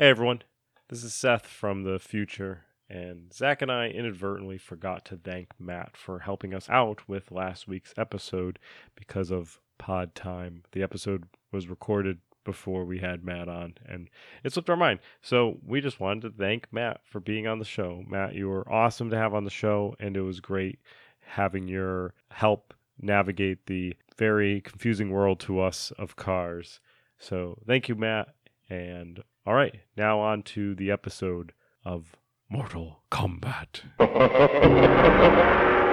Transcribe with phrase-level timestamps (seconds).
[0.00, 0.40] Hey everyone,
[0.88, 5.94] this is Seth from the future, and Zach and I inadvertently forgot to thank Matt
[5.94, 8.58] for helping us out with last week's episode
[8.96, 10.62] because of pod time.
[10.72, 14.08] The episode was recorded before we had Matt on, and
[14.42, 15.00] it slipped our mind.
[15.20, 18.02] So we just wanted to thank Matt for being on the show.
[18.08, 20.78] Matt, you were awesome to have on the show, and it was great
[21.20, 26.80] having your help navigate the very confusing world to us of cars.
[27.18, 28.30] So thank you, Matt.
[28.70, 31.52] And all right, now on to the episode
[31.84, 32.16] of
[32.50, 33.82] Mortal Kombat.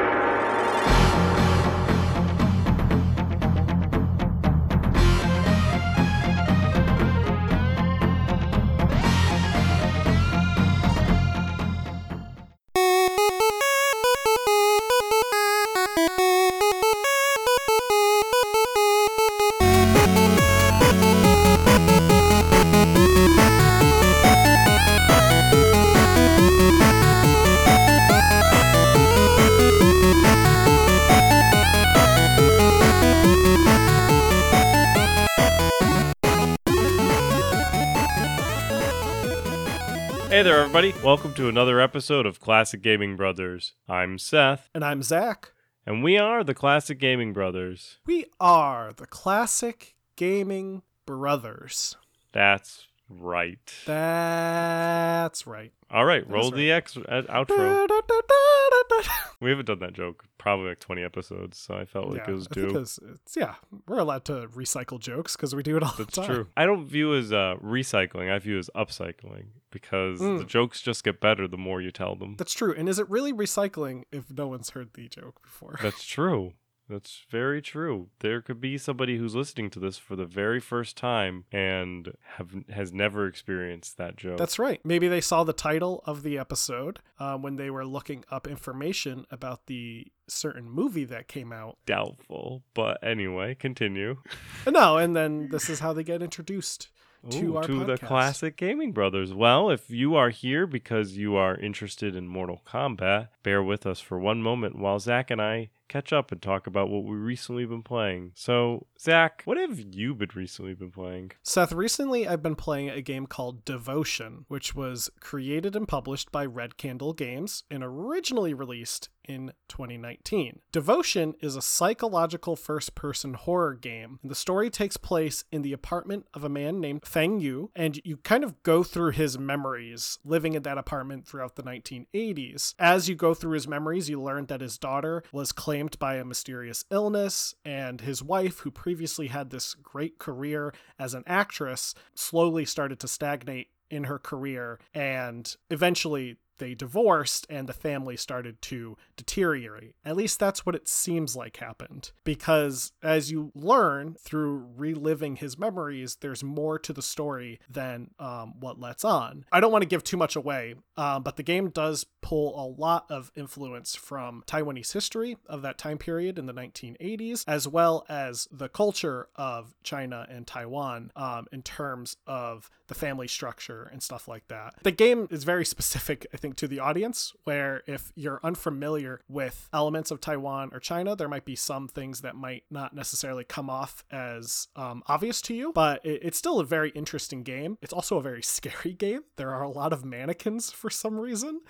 [40.88, 41.06] everybody.
[41.06, 43.74] Welcome to another episode of Classic Gaming Brothers.
[43.90, 45.52] I'm Seth, And I'm Zach.
[45.86, 47.98] and we are the Classic Gaming Brothers.
[48.06, 51.98] We are the classic gaming brothers.
[52.32, 53.74] That's right.
[53.86, 55.72] That's right.
[55.90, 57.88] All right, that roll the ex- uh, outro.
[59.40, 62.34] We haven't done that joke probably like 20 episodes, so I felt like Yeah, it
[62.34, 62.76] was due.
[62.80, 63.54] it's, it's- yeah,
[63.88, 66.30] we're allowed to recycle jokes because we do it all That's the time.
[66.36, 66.48] true.
[66.58, 68.32] I don't view as uh, recycling.
[68.34, 70.48] I view as upcycling because the Mm.
[70.48, 72.36] jokes just get better the more you tell them.
[72.38, 72.74] That's true.
[72.76, 75.78] And is it really recycling if no one's heard the joke before?
[75.84, 76.54] That's true.
[76.90, 78.10] That's very true.
[78.20, 82.56] There could be somebody who's listening to this for the very first time and have
[82.70, 84.38] has never experienced that joke.
[84.38, 84.80] That's right.
[84.84, 89.26] Maybe they saw the title of the episode um, when they were looking up information
[89.32, 91.78] about the certain movie that came out.
[91.86, 92.64] doubtful.
[92.74, 94.18] But anyway, continue.
[94.68, 96.90] No, and then this is how they get introduced
[97.30, 99.34] to Ooh, our to the classic gaming brothers.
[99.34, 104.00] Well, if you are here because you are interested in Mortal Kombat, bear with us
[104.00, 107.66] for one moment while Zach and I catch up and talk about what we recently
[107.66, 108.32] been playing.
[108.36, 111.32] So, Zach, what have you been recently been playing?
[111.44, 116.46] Seth, recently I've been playing a game called Devotion, which was created and published by
[116.46, 120.60] Red Candle Games and originally released in 2019.
[120.72, 124.20] Devotion is a psychological first person horror game.
[124.24, 128.18] The story takes place in the apartment of a man named Feng Yu, and you
[128.18, 132.74] kind of go through his memories living in that apartment throughout the 1980s.
[132.80, 136.26] As you go through his memories, you learn that his daughter was claimed by a
[136.26, 142.66] mysterious illness, and his wife, who previously had this great career as an actress, slowly
[142.66, 148.98] started to stagnate in her career and eventually they divorced and the family started to
[149.16, 149.96] deteriorate.
[150.06, 152.12] At least that's what it seems like happened.
[152.24, 158.60] Because as you learn through reliving his memories, there's more to the story than um,
[158.60, 159.46] what lets on.
[159.52, 162.68] I don't want to give too much away, um, but the game does pull a
[162.80, 168.06] lot of influence from Taiwanese history of that time period in the 1980s, as well
[168.10, 174.02] as the culture of China and Taiwan um, in terms of the family structure and
[174.02, 174.76] stuff like that.
[174.84, 179.70] The game is very specific, I think, to the audience, where if you're unfamiliar with
[179.74, 183.70] elements of Taiwan or China, there might be some things that might not necessarily come
[183.70, 187.78] off as um, obvious to you, but it, it's still a very interesting game.
[187.82, 189.22] It's also a very scary game.
[189.36, 191.62] There are a lot of mannequins for some reason.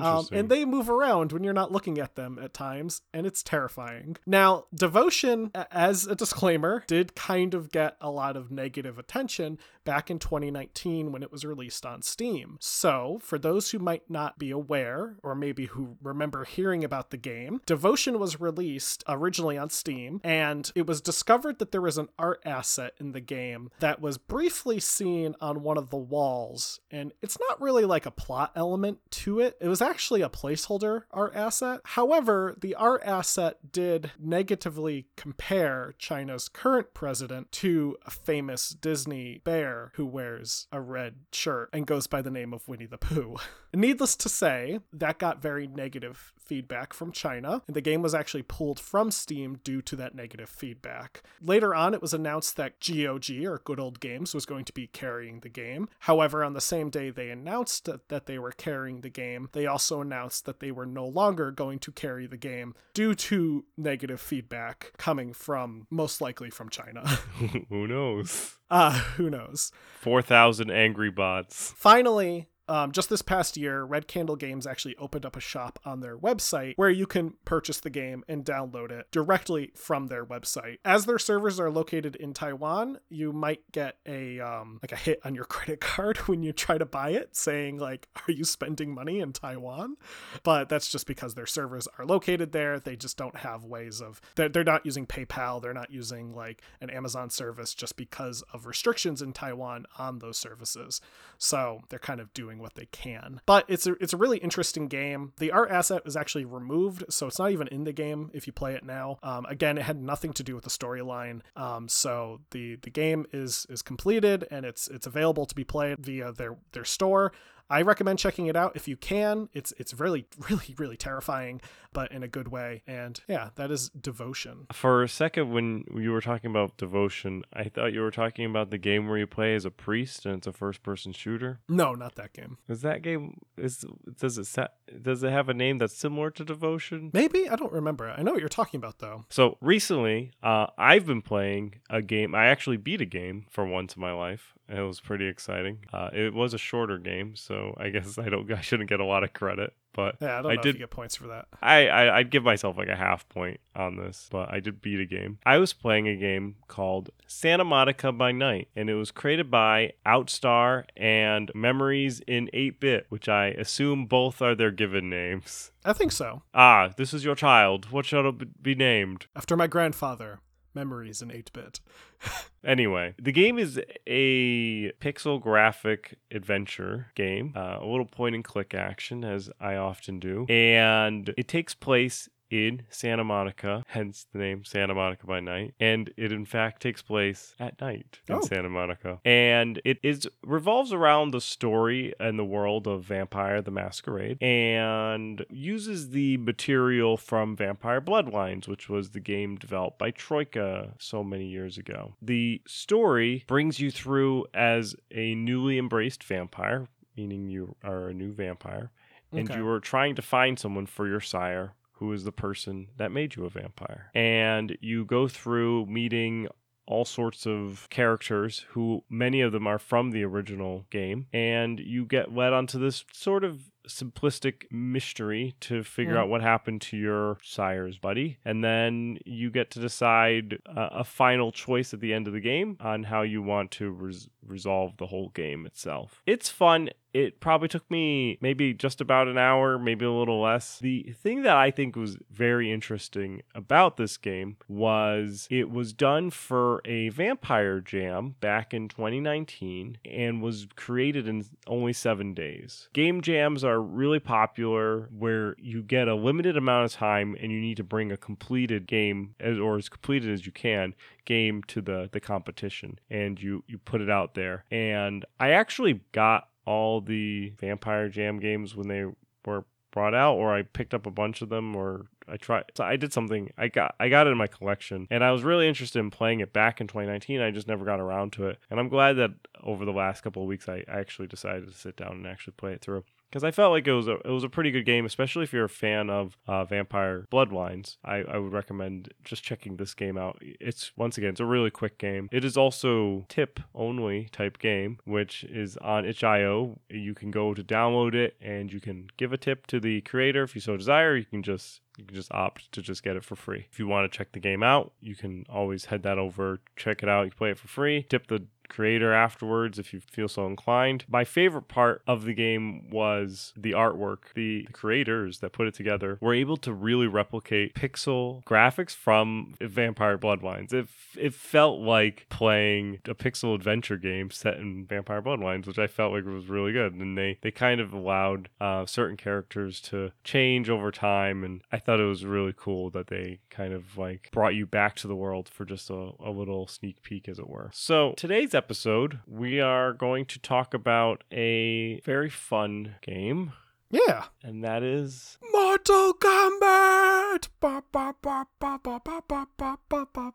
[0.00, 3.42] Um, and they move around when you're not looking at them at times, and it's
[3.42, 4.16] terrifying.
[4.26, 10.10] Now, Devotion, as a disclaimer, did kind of get a lot of negative attention back
[10.10, 12.58] in 2019 when it was released on Steam.
[12.60, 17.16] So, for those who might not be aware, or maybe who remember hearing about the
[17.16, 22.08] game, Devotion was released originally on Steam, and it was discovered that there was an
[22.18, 27.12] art asset in the game that was briefly seen on one of the walls, and
[27.22, 29.56] it's not really like a plot element to it.
[29.60, 31.80] It was actually a placeholder art asset.
[31.84, 39.92] However, the art asset did negatively compare China's current president to a famous Disney bear
[39.94, 43.36] who wears a red shirt and goes by the name of Winnie the Pooh.
[43.74, 48.42] Needless to say, that got very negative feedback from China, and the game was actually
[48.42, 51.22] pulled from Steam due to that negative feedback.
[51.42, 54.86] Later on, it was announced that GOG, or Good Old Games, was going to be
[54.86, 55.88] carrying the game.
[56.00, 59.70] However, on the same day they announced that, they were carrying the game, they they
[59.70, 64.20] also announced that they were no longer going to carry the game due to negative
[64.20, 67.04] feedback coming from most likely from China.
[67.68, 68.56] Who knows?
[68.70, 69.72] uh, who knows?
[70.02, 71.74] 4,000 angry bots.
[71.76, 76.00] Finally, um, just this past year, Red Candle Games actually opened up a shop on
[76.00, 80.78] their website where you can purchase the game and download it directly from their website.
[80.84, 85.20] As their servers are located in Taiwan, you might get a um, like a hit
[85.24, 88.92] on your credit card when you try to buy it, saying like, "Are you spending
[88.92, 89.96] money in Taiwan?"
[90.42, 92.80] But that's just because their servers are located there.
[92.80, 95.62] They just don't have ways of they're, they're not using PayPal.
[95.62, 100.36] They're not using like an Amazon service just because of restrictions in Taiwan on those
[100.36, 101.00] services.
[101.38, 103.40] So they're kind of doing what they can.
[103.46, 105.32] But it's a it's a really interesting game.
[105.38, 108.52] The art asset is actually removed, so it's not even in the game if you
[108.52, 109.18] play it now.
[109.22, 111.40] Um, again, it had nothing to do with the storyline.
[111.54, 115.98] Um, so the the game is is completed and it's it's available to be played
[116.04, 117.32] via their their store.
[117.68, 119.48] I recommend checking it out if you can.
[119.52, 121.60] It's it's really really really terrifying,
[121.92, 122.82] but in a good way.
[122.86, 124.66] And yeah, that is Devotion.
[124.72, 128.70] For a second, when you were talking about devotion, I thought you were talking about
[128.70, 131.60] the game where you play as a priest and it's a first-person shooter.
[131.68, 132.58] No, not that game.
[132.68, 133.84] Is that game is
[134.18, 137.10] does it set, does it have a name that's similar to devotion?
[137.12, 138.10] Maybe I don't remember.
[138.10, 139.24] I know what you're talking about though.
[139.28, 142.34] So recently, uh, I've been playing a game.
[142.34, 144.54] I actually beat a game for once in my life.
[144.68, 145.78] It was pretty exciting.
[145.92, 148.50] Uh, it was a shorter game, so I guess I don't.
[148.52, 150.74] I shouldn't get a lot of credit, but Yeah, I don't I know did- if
[150.76, 151.46] you get points for that.
[151.62, 154.98] I, I I'd give myself like a half point on this, but I did beat
[155.00, 155.38] a game.
[155.46, 159.92] I was playing a game called Santa Monica by Night, and it was created by
[160.04, 165.70] Outstar and Memories in 8-bit, which I assume both are their given names.
[165.84, 166.42] I think so.
[166.54, 167.90] Ah, this is your child.
[167.92, 169.26] What shall it be named?
[169.36, 170.40] After my grandfather,
[170.76, 171.80] memories in 8 bit.
[172.64, 178.74] Anyway, the game is a pixel graphic adventure game, uh, a little point and click
[178.74, 180.46] action, as I often do.
[180.48, 185.74] And it takes place in Santa Monica, hence the name Santa Monica by Night.
[185.80, 188.40] And it, in fact, takes place at night in Oh.
[188.40, 189.20] Santa Monica.
[189.24, 195.44] And it is revolves around the story and the world of Vampire the Masquerade and
[195.50, 201.46] uses the material from Vampire Bloodlines, which was the game developed by Troika so many
[201.46, 202.14] years ago.
[202.22, 208.32] The story brings you through as a newly embraced vampire, meaning you are a new
[208.32, 208.90] vampire,
[209.32, 209.58] and Okay.
[209.58, 213.36] you are trying to find someone for your sire who is the person that made
[213.36, 214.10] you a vampire.
[214.14, 216.48] And you go through meeting
[216.86, 222.04] all sorts of characters who many of them are from the original game and you
[222.04, 226.18] get led onto this sort of simplistic mystery to figure Mm.
[226.18, 231.04] out what happened to your sire's buddy and then you get to decide uh, a
[231.04, 234.96] final choice at the end of the game on how you want to res- resolve
[234.98, 239.78] the whole game itself it's fun it probably took me maybe just about an hour,
[239.78, 240.78] maybe a little less.
[240.80, 246.28] The thing that I think was very interesting about this game was it was done
[246.28, 252.90] for a vampire jam back in 2019 and was created in only seven days.
[252.92, 257.60] Game jams are really popular where you get a limited amount of time and you
[257.60, 261.80] need to bring a completed game as, or as completed as you can game to
[261.80, 264.64] the the competition and you you put it out there.
[264.70, 269.04] And i actually got all the vampire jam games when they
[269.44, 269.64] were
[269.96, 272.96] brought out or i picked up a bunch of them or i tried so i
[272.96, 275.98] did something i got i got it in my collection and i was really interested
[275.98, 278.58] in playing it back in 2019 i just never got around to it.
[278.68, 279.30] And i'm glad that
[279.62, 282.52] over the last couple of weeks i I actually decided to sit down and actually
[282.58, 284.84] play it through because I felt like it was a it was a pretty good
[284.84, 287.96] game, especially if you're a fan of uh, Vampire Bloodlines.
[288.04, 290.38] I, I would recommend just checking this game out.
[290.40, 292.28] It's once again, it's a really quick game.
[292.32, 296.80] It is also tip only type game, which is on itch.io.
[296.88, 300.42] You can go to download it and you can give a tip to the creator
[300.42, 301.16] if you so desire.
[301.16, 303.66] You can just you can just opt to just get it for free.
[303.70, 307.02] If you want to check the game out, you can always head that over, check
[307.02, 307.24] it out.
[307.24, 308.02] You can play it for free.
[308.02, 311.04] Tip the creator afterwards if you feel so inclined.
[311.08, 314.32] My favorite part of the game was the artwork.
[314.34, 319.54] The, the creators that put it together were able to really replicate pixel graphics from
[319.60, 320.72] Vampire Bloodlines.
[320.72, 325.86] It, it felt like playing a pixel adventure game set in Vampire Bloodlines, which I
[325.86, 326.94] felt like was really good.
[326.94, 331.44] And they, they kind of allowed uh, certain characters to change over time.
[331.44, 334.96] And I thought it was really cool that they kind of like brought you back
[334.96, 337.70] to the world for just a, a little sneak peek, as it were.
[337.72, 343.52] So today's episode, we are going to talk about a very fun game.
[343.90, 344.24] Yeah.
[344.42, 347.48] And that is Mortal Kombat.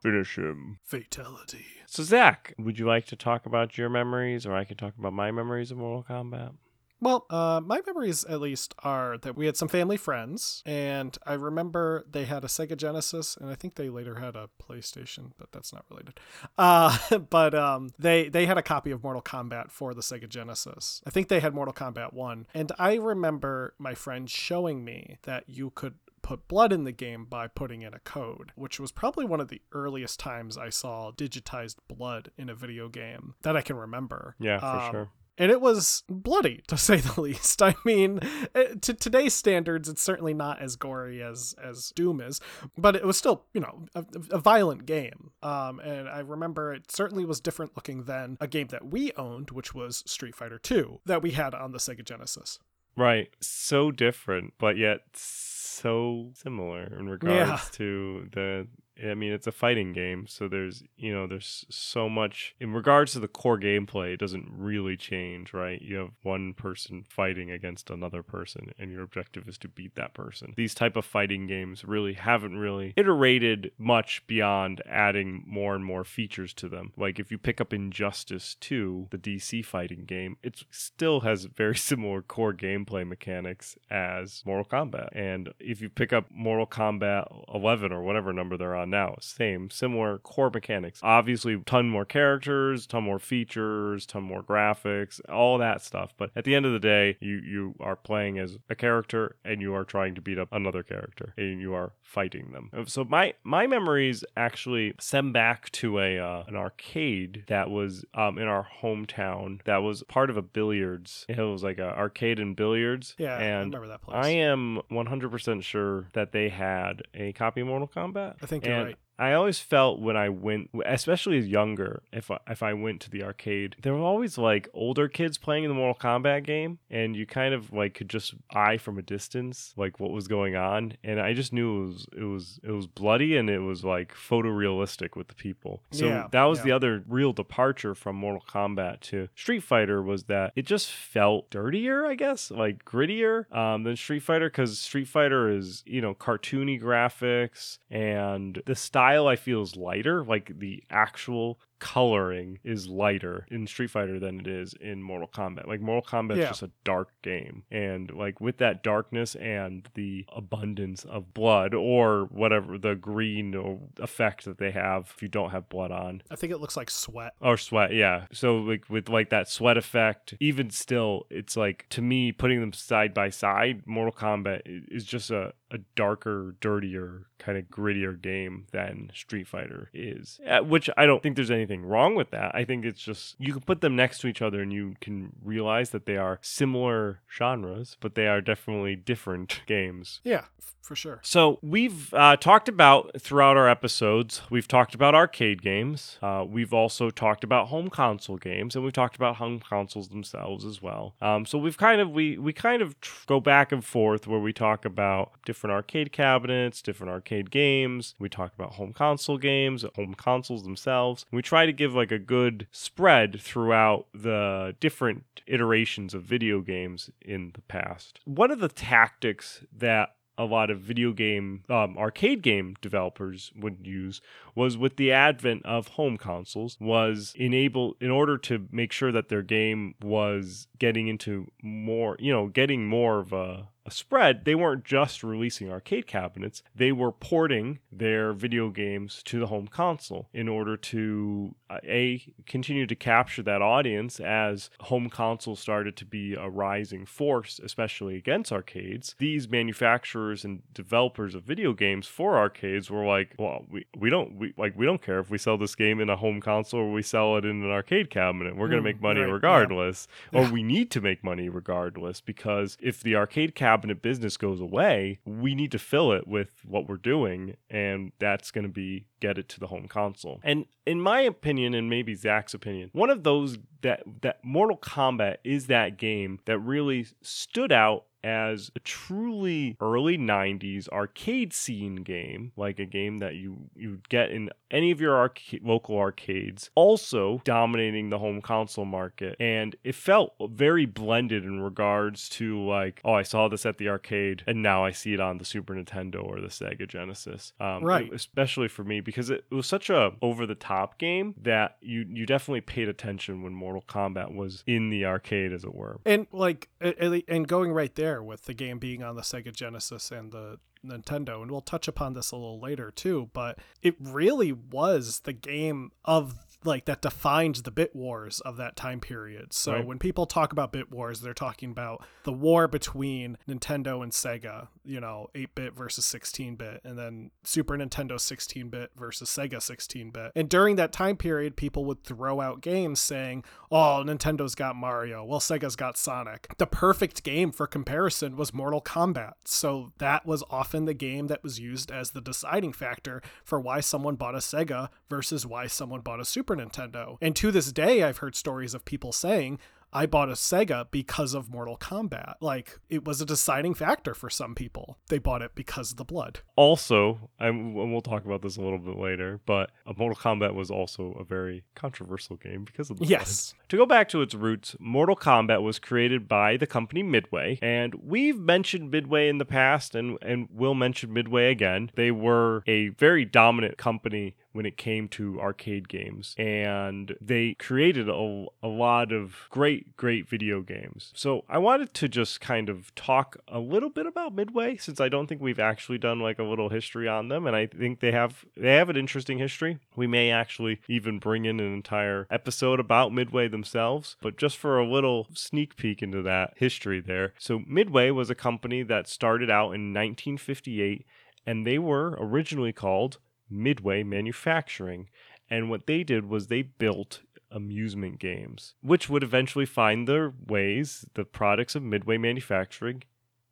[0.01, 0.79] Finish him.
[0.83, 1.65] Fatality.
[1.85, 5.11] So Zach, would you like to talk about your memories, or I can talk about
[5.13, 6.53] my memories of Mortal Kombat?
[7.01, 11.33] Well, uh, my memories at least are that we had some family friends, and I
[11.33, 15.51] remember they had a Sega Genesis, and I think they later had a PlayStation, but
[15.51, 16.19] that's not related.
[16.59, 16.95] Uh,
[17.29, 21.01] but um, they they had a copy of Mortal Kombat for the Sega Genesis.
[21.05, 25.45] I think they had Mortal Kombat One, and I remember my friend showing me that
[25.47, 29.25] you could put blood in the game by putting in a code, which was probably
[29.25, 33.61] one of the earliest times I saw digitized blood in a video game that I
[33.61, 34.35] can remember.
[34.39, 35.09] Yeah, for Um, sure.
[35.37, 37.61] And it was bloody to say the least.
[37.61, 38.19] I mean,
[38.55, 42.39] eh, to today's standards, it's certainly not as gory as as Doom is,
[42.77, 45.31] but it was still, you know, a, a violent game.
[45.41, 49.51] Um, and I remember it certainly was different looking than a game that we owned,
[49.51, 52.59] which was Street Fighter Two, that we had on the Sega Genesis.
[52.97, 53.29] Right.
[53.39, 57.59] So different, but yet so similar in regards Yeah.
[57.73, 58.67] to the
[59.03, 63.13] I mean, it's a fighting game, so there's, you know, there's so much in regards
[63.13, 65.81] to the core gameplay, it doesn't really change, right?
[65.81, 70.13] You have one person fighting against another person and your objective is to beat that
[70.13, 70.53] person.
[70.55, 76.03] These type of fighting games really haven't really iterated much beyond adding more and more
[76.03, 76.91] features to them.
[76.95, 81.75] Like if you pick up Injustice 2, the DC fighting game, it still has very
[81.91, 85.09] similar core gameplay mechanics as Mortal Kombat.
[85.13, 89.69] And if you pick up Mortal Kombat 11 or whatever number they're on now, same,
[89.69, 90.99] similar core mechanics.
[91.03, 96.13] Obviously, ton more characters, ton more features, ton more graphics, all that stuff.
[96.17, 99.61] But at the end of the day, you you are playing as a character and
[99.61, 102.69] you are trying to beat up another character and you are fighting them.
[102.87, 108.37] So my my memories actually stem back to a uh, an arcade that was um,
[108.37, 111.25] in our hometown that was part of a billiards.
[111.29, 113.15] It was like a arcade and billiards.
[113.17, 114.17] Yeah, I and remember that place.
[114.25, 118.35] I am 100% sure that they had a copy of Mortal Kombat.
[118.41, 118.95] I think you're right.
[119.21, 123.11] I always felt when I went, especially as younger, if I, if I went to
[123.11, 127.15] the arcade, there were always like older kids playing in the Mortal Kombat game, and
[127.15, 130.93] you kind of like could just eye from a distance like what was going on,
[131.03, 134.15] and I just knew it was it was it was bloody and it was like
[134.15, 135.83] photorealistic with the people.
[135.91, 136.63] So Yeah, that was yeah.
[136.63, 141.51] the other real departure from Mortal Kombat to Street Fighter was that it just felt
[141.51, 146.15] dirtier, I guess, like grittier um, than Street Fighter because Street Fighter is you know
[146.15, 153.45] cartoony graphics and the style I feel is lighter, like the actual coloring is lighter
[153.49, 155.67] in Street Fighter than it is in Mortal Kombat.
[155.67, 156.47] Like Mortal Kombat is Yeah.
[156.49, 157.63] just a dark game.
[157.71, 163.79] And like with that darkness and the abundance of blood or whatever the green or
[163.99, 166.21] effect that they have if you don't have blood on.
[166.29, 167.33] I think it looks like sweat.
[167.41, 168.25] Or sweat, yeah.
[168.31, 172.73] So like with like that sweat effect, even still, it's like to me putting them
[172.73, 178.67] side by side, Mortal Kombat is just a, a darker, dirtier, kind of grittier game
[178.71, 180.39] than Street Fighter is.
[180.63, 182.53] Which I don't think there's anything wrong with that.
[182.53, 185.31] I think it's just you can put them next to each other and you can
[185.43, 190.19] realize that they are similar genres, but they are definitely different games.
[190.23, 190.45] Yeah,
[190.81, 191.19] for sure.
[191.23, 194.41] So we've uh, talked about throughout our episodes.
[194.49, 196.17] We've talked about arcade games.
[196.21, 200.65] Uh, we've also talked about home console games, and we've talked about home consoles themselves
[200.65, 201.15] as well.
[201.21, 204.39] Um, so we've kind of we we kind of tr- go back and forth where
[204.39, 208.15] we talk about different arcade cabinets, different arcade games.
[208.19, 211.25] We talk about home console games, home consoles themselves.
[211.31, 217.09] We try to give like a good spread throughout the different iterations of video games
[217.21, 218.19] in the past.
[218.25, 223.85] One of the tactics that a lot of video game um, arcade game developers would
[223.85, 224.21] use
[224.55, 229.29] was with the advent of home consoles was enable in order to make sure that
[229.29, 234.55] their game was getting into more you know getting more of a, a spread they
[234.55, 236.63] weren't just releasing arcade cabinets.
[236.75, 242.85] They were porting their video games to the home console in order to a continue
[242.87, 248.51] to capture that audience as home consoles started to be a rising force especially against
[248.51, 249.15] arcades.
[249.19, 254.35] These manufacturers and developers of video games for arcades were like well we, we don't
[254.37, 256.91] we like we don't care if we sell this game in a home console or
[256.91, 258.55] we sell it in an arcade cabinet.
[258.55, 259.33] We're going to Mm, make money right, yeah.
[259.33, 260.07] regardless.
[260.33, 265.19] Or we need to make money regardless because if the arcade cabinet business goes away
[265.25, 269.37] we need to fill it with what we're doing and that's going to be get
[269.37, 270.39] it to the home console.
[270.43, 272.89] And in my opinion and maybe zach's opinion.
[272.93, 278.71] One of those that that mortal kombat is that game that really stood out as
[278.75, 284.49] a truly early 90s arcade scene game, like a game that you you get in
[284.69, 289.35] any of your arca- local arcades, also dominating the home console market.
[289.39, 293.89] And it felt very blended in regards to like, oh, I saw this at the
[293.89, 297.53] arcade and now I see it on the Super Nintendo or the Sega Genesis.
[297.59, 298.11] Um, Right.
[298.13, 302.05] Especially for me because it, it was such a over the top game that you
[302.09, 305.99] you definitely paid attention when Mortal Kombat was in the arcade, as it were.
[306.05, 310.31] And like, and going right there with the game being on the Sega Genesis and
[310.31, 315.21] the Nintendo, and we'll touch upon this a little later too, but it really was
[315.21, 319.53] the game of like that defined the bit wars of that time period.
[319.53, 319.85] So Right.
[319.85, 324.67] when people talk about bit wars, they're talking about the war between Nintendo and Sega,
[324.83, 330.31] you know, 8-bit versus 16-bit, and then Super Nintendo 16-bit versus Sega 16-bit.
[330.35, 335.23] And during that time period, people would throw out games saying, "Oh, Nintendo's got Mario,
[335.23, 339.33] well Sega's got Sonic." The perfect game for comparison was Mortal Kombat.
[339.45, 343.79] So that was often the game that was used as the deciding factor for why
[343.79, 347.17] someone bought a Sega versus why someone bought a Super Nintendo.
[347.21, 349.59] And to this day, I've heard stories of people saying,
[349.93, 352.35] I bought a Sega because of Mortal Kombat.
[352.39, 354.97] Like, it was a deciding factor for some people.
[355.09, 356.39] They bought it because of the blood.
[356.55, 360.71] Also, and and we'll talk about this a little bit later, but Mortal Kombat was
[360.71, 363.51] also a very controversial game because of the Yes.
[363.51, 363.67] blood.
[363.67, 367.93] To go back to its roots, Mortal Kombat was created by the company Midway, and
[367.95, 371.91] we've mentioned Midway in the past, and and will mention Midway again.
[371.95, 378.09] They were a very dominant company when it came to arcade games and they created
[378.09, 381.11] a, a lot of great great video games.
[381.15, 385.09] So i wanted to just kind of talk a little bit about midway since i
[385.09, 388.11] don't think we've actually done like a little history on them and i think they
[388.11, 389.79] have they have an interesting history.
[389.95, 394.79] We may actually even bring in an entire episode about midway themselves but just for
[394.79, 397.33] a little sneak peek into that history there.
[397.37, 401.05] So midway was a company that started out in 1958
[401.45, 403.17] and they were originally called
[403.51, 405.09] Midway Manufacturing.
[405.49, 411.05] And what they did was they built amusement games, which would eventually find their ways,
[411.13, 413.03] the products of Midway Manufacturing,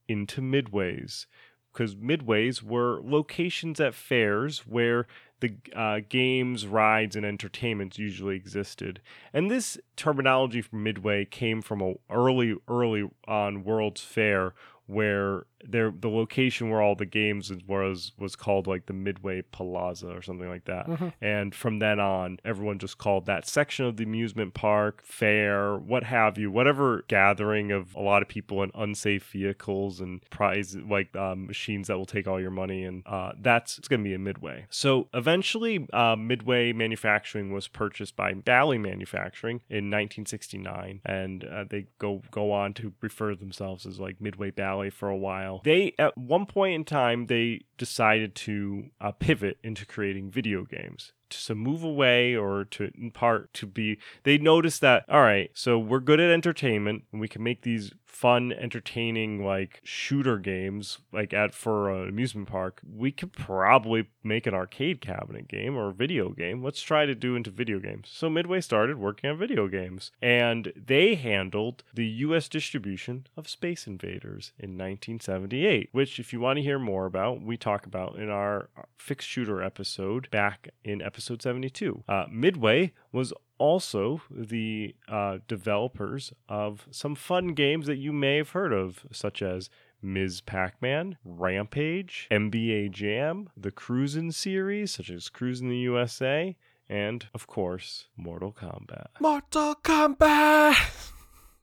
[0.07, 1.25] into Midways.
[1.71, 5.05] Because Midways were locations at fairs where
[5.39, 9.01] the uh, games, rides, and entertainments usually existed.
[9.33, 14.53] And this terminology from Midway came from a early, early on World's Fair
[14.87, 20.09] where there the location where all the games was was called like the Midway Plaza
[20.09, 20.87] or something like that.
[20.87, 21.13] Mhm.
[21.21, 26.03] And from then on, everyone just called that section of the amusement park, fair, what
[26.03, 31.15] have you, whatever gathering of a lot of people in unsafe vehicles and prize like
[31.15, 34.13] um, machines that will take all your money, and uh, that's it's going to be
[34.13, 34.65] a Midway.
[34.69, 41.87] So eventually, uh, Midway Manufacturing was purchased by Bally Manufacturing in 1969, and uh, they
[41.97, 45.48] go go on to refer to themselves as like Midway Bally for a while.
[45.63, 51.13] They at one point in time they decided to uh, pivot into creating video games
[51.29, 55.77] to move away or to in part to be they noticed that all right so
[55.77, 61.33] we're good at entertainment and we can make these fun entertaining like shooter games like
[61.33, 66.29] at for an amusement park we could probably make an arcade cabinet game or video
[66.29, 66.63] game.
[66.63, 68.09] Let's try to do into video games.
[68.11, 73.87] So midway started working on video games and they handled the us distribution of space
[73.87, 78.29] invaders in 1978 which if you want to hear more about we talk about in
[78.29, 86.33] our fixed shooter episode back in episode 72 uh, midway was also the uh, developers
[86.47, 89.69] of some fun games that you may have heard of, such as
[90.01, 90.41] Ms.
[90.41, 96.55] Pac Man, Rampage, NBA Jam, the Cruisin' series, such as Cruisin' the USA,
[96.87, 99.07] and, of course, Mortal Kombat.
[99.19, 101.11] Mortal Kombat!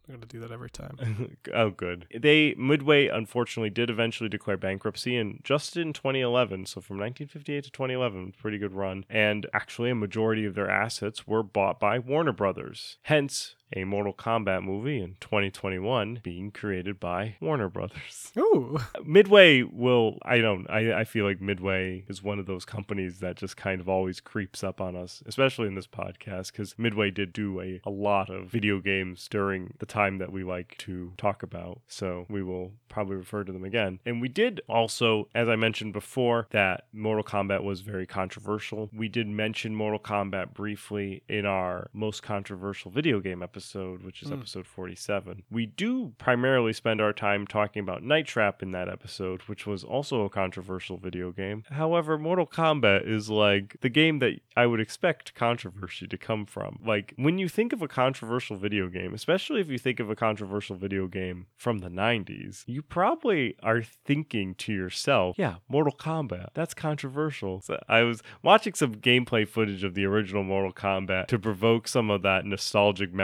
[0.09, 1.37] I'm going to do that every time.
[1.55, 2.07] oh, good.
[2.17, 7.71] They Midway unfortunately did eventually declare bankruptcy, and just in 2011, so from 1958 to
[7.71, 9.05] 2011, pretty good run.
[9.11, 12.99] And actually, a majority of their assets were bought by Warner Brothers.
[13.03, 18.33] Hence, a Mortal Kombat movie in 2021 being created by Warner Brothers.
[18.39, 18.79] Ooh.
[19.05, 23.37] Midway will I don't I, I feel like Midway is one of those companies that
[23.37, 27.33] just kind of always creeps up on us, especially in this podcast, because Midway did
[27.33, 31.43] do a, a lot of video games during the time that we like to talk
[31.43, 31.81] about.
[31.89, 33.99] So we will probably refer to them again.
[34.07, 38.91] And we did also, as I mentioned before, that Mortal Kombat was very controversial.
[38.95, 44.23] We did mention Mortal Kombat briefly in our most controversial video game episode episode, which
[44.23, 44.35] is Mm.
[44.41, 45.43] episode 47.
[45.51, 49.83] We do primarily spend our time talking about Night Trap in that episode, which was
[49.83, 51.65] also a controversial video game.
[51.71, 56.81] However, Mortal Kombat is like the game that I would expect controversy to come from.
[56.85, 60.17] Like, when you think of a controversial video game, especially if you think of a
[60.17, 66.49] controversial video game from the 90s, you probably are thinking to yourself, yeah, Mortal Kombat,
[66.53, 67.63] that's controversial.
[67.63, 72.11] So I was watching some gameplay footage of the original Mortal Kombat to provoke some
[72.11, 73.15] of that nostalgic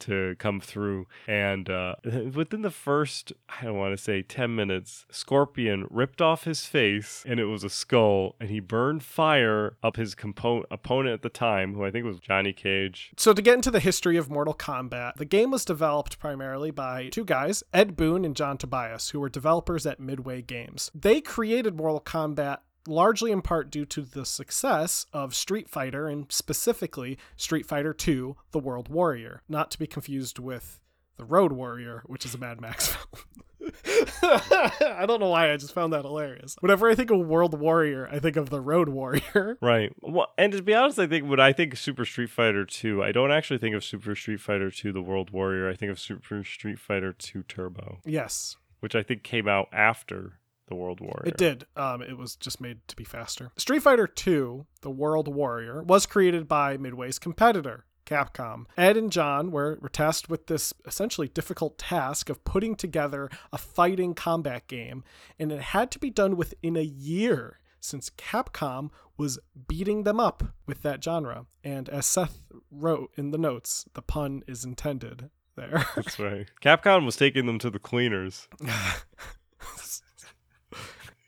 [0.00, 1.06] to come through.
[1.26, 6.44] And uh, within the first, I don't want to say 10 minutes, Scorpion ripped off
[6.44, 11.14] his face and it was a skull, and he burned fire up his compo- opponent
[11.14, 13.12] at the time, who I think was Johnny Cage.
[13.16, 17.08] So, to get into the history of Mortal Kombat, the game was developed primarily by
[17.08, 20.90] two guys, Ed Boon and John Tobias, who were developers at Midway Games.
[20.94, 26.30] They created Mortal Kombat largely in part due to the success of Street Fighter and
[26.30, 30.80] specifically Street Fighter II The World Warrior, not to be confused with
[31.16, 33.42] The Road Warrior, which is a Mad Max film.
[34.22, 36.56] I don't know why I just found that hilarious.
[36.60, 39.58] Whenever I think of World Warrior, I think of The Road Warrior.
[39.62, 39.92] Right.
[40.02, 43.10] Well, and to be honest, I think when I think Super Street Fighter 2, I
[43.12, 45.68] don't actually think of Super Street Fighter 2 The World Warrior.
[45.68, 50.38] I think of Super Street Fighter 2 Turbo, Yes, which I think came out after
[50.68, 51.24] The World Warrior.
[51.26, 51.66] It did.
[51.76, 53.50] Um, it was just made to be faster.
[53.56, 58.66] Street Fighter II, The World Warrior, was created by Midway's competitor, Capcom.
[58.76, 63.58] Ed and John were, were tasked with this essentially difficult task of putting together a
[63.58, 65.04] fighting combat game,
[65.38, 70.42] and it had to be done within a year since Capcom was beating them up
[70.66, 71.46] with that genre.
[71.62, 75.86] And as Seth wrote in the notes, the pun is intended there.
[75.94, 76.48] That's right.
[76.60, 78.48] Capcom was taking them to the cleaners.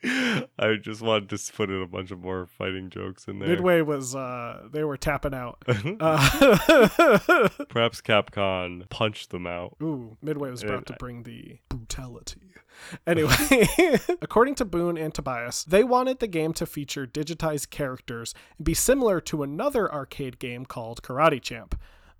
[0.04, 3.48] I just wanted to put in a bunch of more fighting jokes in there.
[3.48, 5.62] Midway was uh they were tapping out.
[6.00, 6.18] Uh,
[7.68, 9.76] Perhaps Capcom punched them out.
[9.82, 12.52] ooh, Midway was about to bring the brutality.
[13.06, 13.34] Anyway,
[14.22, 18.74] according to Boon and Tobias, they wanted the game to feature digitized characters and be
[18.74, 21.74] similar to another arcade game called Karate Champ.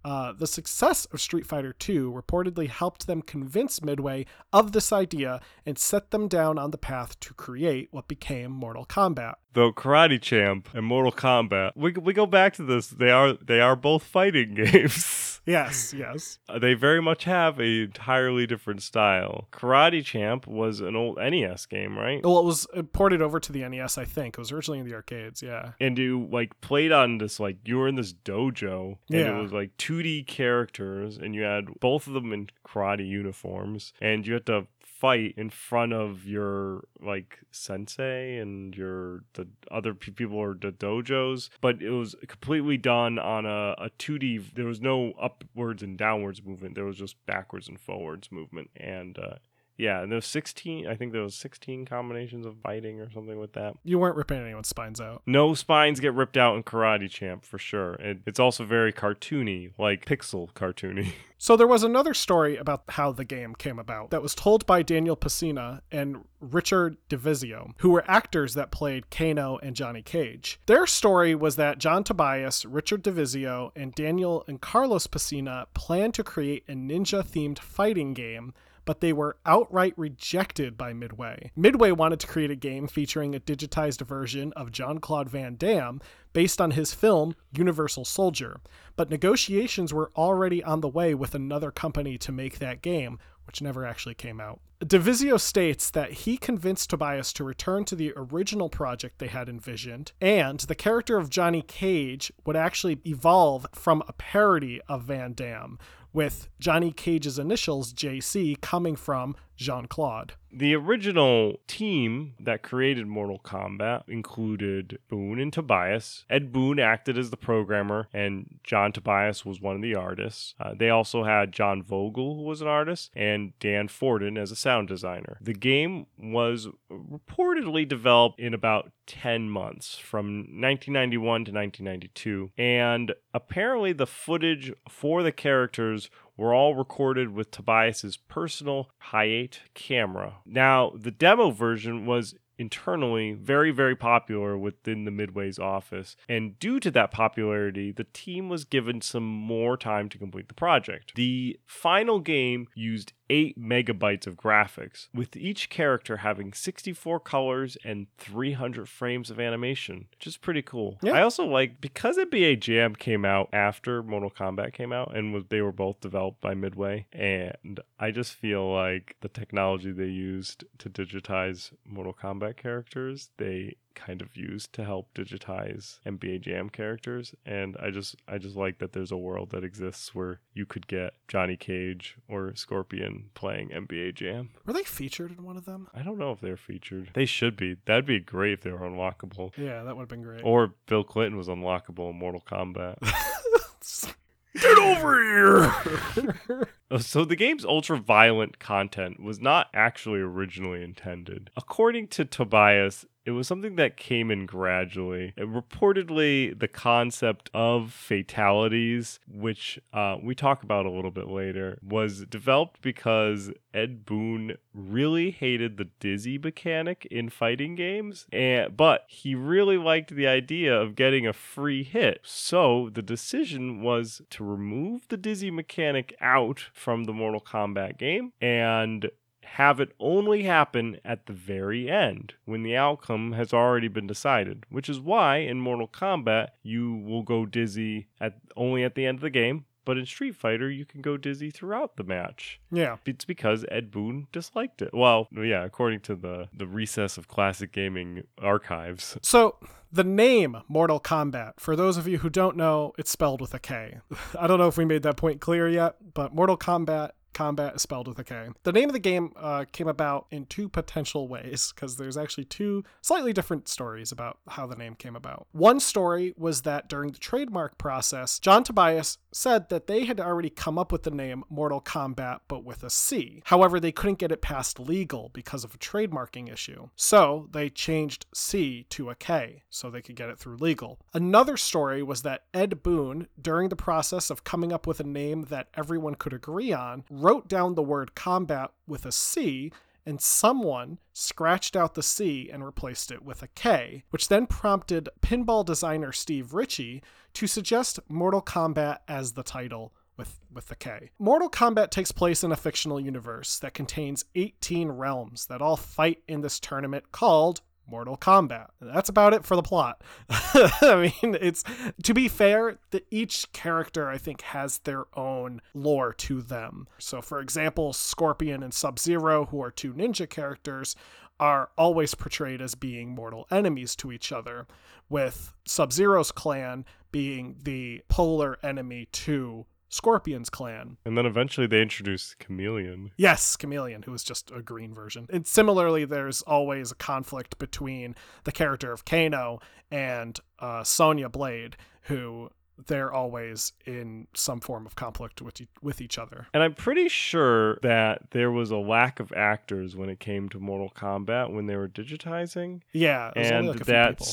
[0.09, 5.39] Uh, the success of Street Fighter II reportedly helped them convince Midway of this idea
[5.67, 9.35] and set them down on the path to create what became Mortal Kombat.
[9.53, 12.87] Though Karate Champ and Mortal Kombat, we we go back to this.
[12.87, 15.28] They are they are both fighting games.
[15.49, 16.39] Yes, yes.
[16.61, 19.49] they very much have a entirely different style.
[19.53, 22.21] Karate Champ was an old NES game, right?
[22.23, 24.35] Well, it was uh, ported over to the NES, I think.
[24.35, 25.73] It was originally in the arcades, yeah.
[25.81, 29.39] and you like played on this like you were in this dojo and Yeah.
[29.39, 34.27] it was like 2D characters and you had both of them in karate uniforms and
[34.27, 34.67] you had to
[34.99, 40.73] fight in front of your like sensei and your the other pe- people or the
[40.73, 45.97] dojos but it was completely done on a, a 2D there was no upwards and
[45.97, 49.35] downwards movement there was just backwards and forwards movement and uh
[49.79, 53.39] yeah, and there was 16, I think there was 16 combinations of biting or something
[53.39, 53.77] with that.
[53.85, 55.23] You weren't ripping anyone's spines out.
[55.25, 57.95] No spines get ripped out in Karate Champ for sure.
[57.95, 61.13] And it's also very cartoony, like pixel cartoony.
[61.41, 64.83] So there was another story about how the game came about that was told by
[64.83, 70.59] Daniel Pesina and Richard Divizio, who were actors that played Kano and Johnny Cage.
[70.67, 76.25] Their story was that John Tobias, Richard Divizio, and Daniel and Carlos Pesina planned to
[76.25, 78.53] create a ninja-themed fighting game
[78.89, 81.51] but they were outright rejected by Midway.
[81.55, 86.01] Midway wanted to create a game featuring a digitized version of Jean Claude Van Damme
[86.33, 88.63] based on his film Universal Soldier,
[88.97, 93.61] but negotiations were already on the way with another company to make that game, which
[93.61, 94.59] never actually came out.
[94.81, 100.13] Divizio states that he convinced Tobias to return to the original project they had envisioned,
[100.21, 105.79] and the character of Johnny Cage would actually evolve from a parody of Van Damme,
[106.13, 110.35] with Johnny Cage's initials JC coming from Jean Claude.
[110.51, 116.25] The original team that created Mortal Kombat included Boon and Tobias.
[116.31, 120.55] Ed Boon acted as the programmer, and John Tobias was one of the artists.
[120.59, 124.57] Uh, they also had John Vogel, who was an artist, and Dan Forden as a
[124.57, 125.37] sound designer.
[125.41, 130.27] The game was reportedly developed in about 10 months from
[130.61, 138.17] 1991 to 1992, and apparently the footage for the characters were all recorded with Tobias's
[138.17, 140.37] personal Hi8 camera.
[140.47, 146.17] Now, the demo version was internally very, very popular within the Midway's office.
[146.29, 150.55] And due to that popularity, the team was given some more time to complete the
[150.55, 151.13] project.
[151.15, 158.07] The final game used 8 megabytes of graphics, with each character having 64 colors and
[158.17, 160.99] 300 frames of animation, which is pretty cool.
[161.03, 161.13] Yeah.
[161.13, 165.45] I also like because NBA Jam came out after Mortal Kombat came out and was
[165.49, 170.65] they were both developed by Midway and I just feel like the technology they used
[170.79, 177.35] to digitize Mortal Kombat characters, they kind of used to help digitize NBA Jam characters
[177.45, 180.87] and I just I just like that there's a world that exists where you could
[180.87, 184.51] get Johnny Cage or Scorpion playing NBA Jam.
[184.65, 185.89] Were they featured in one of them?
[185.93, 187.11] I don't know if they're featured.
[187.15, 187.77] They should be.
[187.87, 189.51] That'd be great if they were unlockable.
[189.57, 190.43] Yeah, that would have been great.
[190.45, 192.99] Or Bill Clinton was unlockable in Mortal Kombat.
[194.61, 196.65] Get over here!
[196.91, 201.51] Uh, So the game's ultra-violent content was not actually originally intended.
[201.55, 205.35] According to Tobias, it was something that came in gradually.
[205.37, 212.25] Reportedly, the concept of fatalities, which uh, we talk about a little bit later, was
[212.25, 219.35] developed because Ed Boon really hated the dizzy mechanic in fighting games, and but he
[219.35, 222.21] really liked the idea of getting a free hit.
[222.23, 228.33] So the decision was to remove the dizzy mechanic out from the Mortal Kombat game
[228.41, 229.11] and
[229.53, 234.65] have it only happen at the very end when the outcome has already been decided,
[234.71, 239.17] which is why in Mortal Kombat you will go dizzy at only at the end
[239.19, 242.61] of the game, but in Street Fighter you can go dizzy throughout the match.
[242.71, 242.97] yeah.
[243.07, 244.91] It's because Ed Boon disliked it.
[244.93, 249.17] Well, yeah, according to the the recess of classic gaming archives.
[249.23, 249.57] So,
[249.91, 253.59] the name Mortal Kombat, for those of you who don't know, it's spelled with a
[253.59, 253.99] K.
[254.39, 257.83] I don't know if we made that point clear yet, but Mortal Kombat combat is
[257.83, 258.49] spelled with a K.
[258.63, 262.45] The name of the game uh, came about in two potential ways because there's actually
[262.45, 265.47] two slightly different stories about how the name came about.
[265.53, 270.51] One story was that during the trademark process, John Tobias said that they had already
[270.51, 273.43] come up with the name Mortal Kombat but with a C.
[273.47, 276.89] However, they couldn't get it past legal because of a trademarking issue.
[276.97, 280.99] So they changed C to a K so they could get it through legal.
[281.13, 285.43] Another story was that Ed Boon, during the process of coming up with a name
[285.45, 289.73] that everyone could agree on, wrote down the word combat with a C
[290.09, 295.11] and someone scratched out the C and replaced it with a K, which then prompted
[295.21, 297.03] pinball designer Steve Ritchie
[297.35, 301.11] to suggest Mortal Kombat as the title with, with the K.
[301.19, 306.23] Mortal Kombat takes place in a fictional universe that contains 18 realms that all fight
[306.27, 308.69] in this tournament called Mortal Kombat.
[308.81, 310.03] That's about it for the plot.
[310.31, 311.65] I mean, it's
[312.03, 316.87] to be fair, that each character I think has their own lore to them.
[316.99, 320.95] So, for example, Scorpion and Sub Zero, who are two ninja characters,
[321.41, 324.67] are always portrayed as being mortal enemies to each other,
[325.09, 330.97] with Sub Zero's clan being the polar enemy to Scorpion's clan.
[331.05, 333.11] And then eventually they introduced Chameleon.
[333.17, 335.27] Yes, Chameleon, who is just a green version.
[335.31, 341.77] And similarly, there's always a conflict between the character of Kano and uh, Sonya Blade,
[342.03, 342.51] who
[342.87, 346.47] they're always in some form of conflict with e- with each other.
[346.55, 350.61] And I'm pretty sure that there was a lack of actors when it came to
[350.61, 352.83] Mortal Kombat when they were digitizing.
[352.93, 354.27] Yeah, it was and only like a few that people.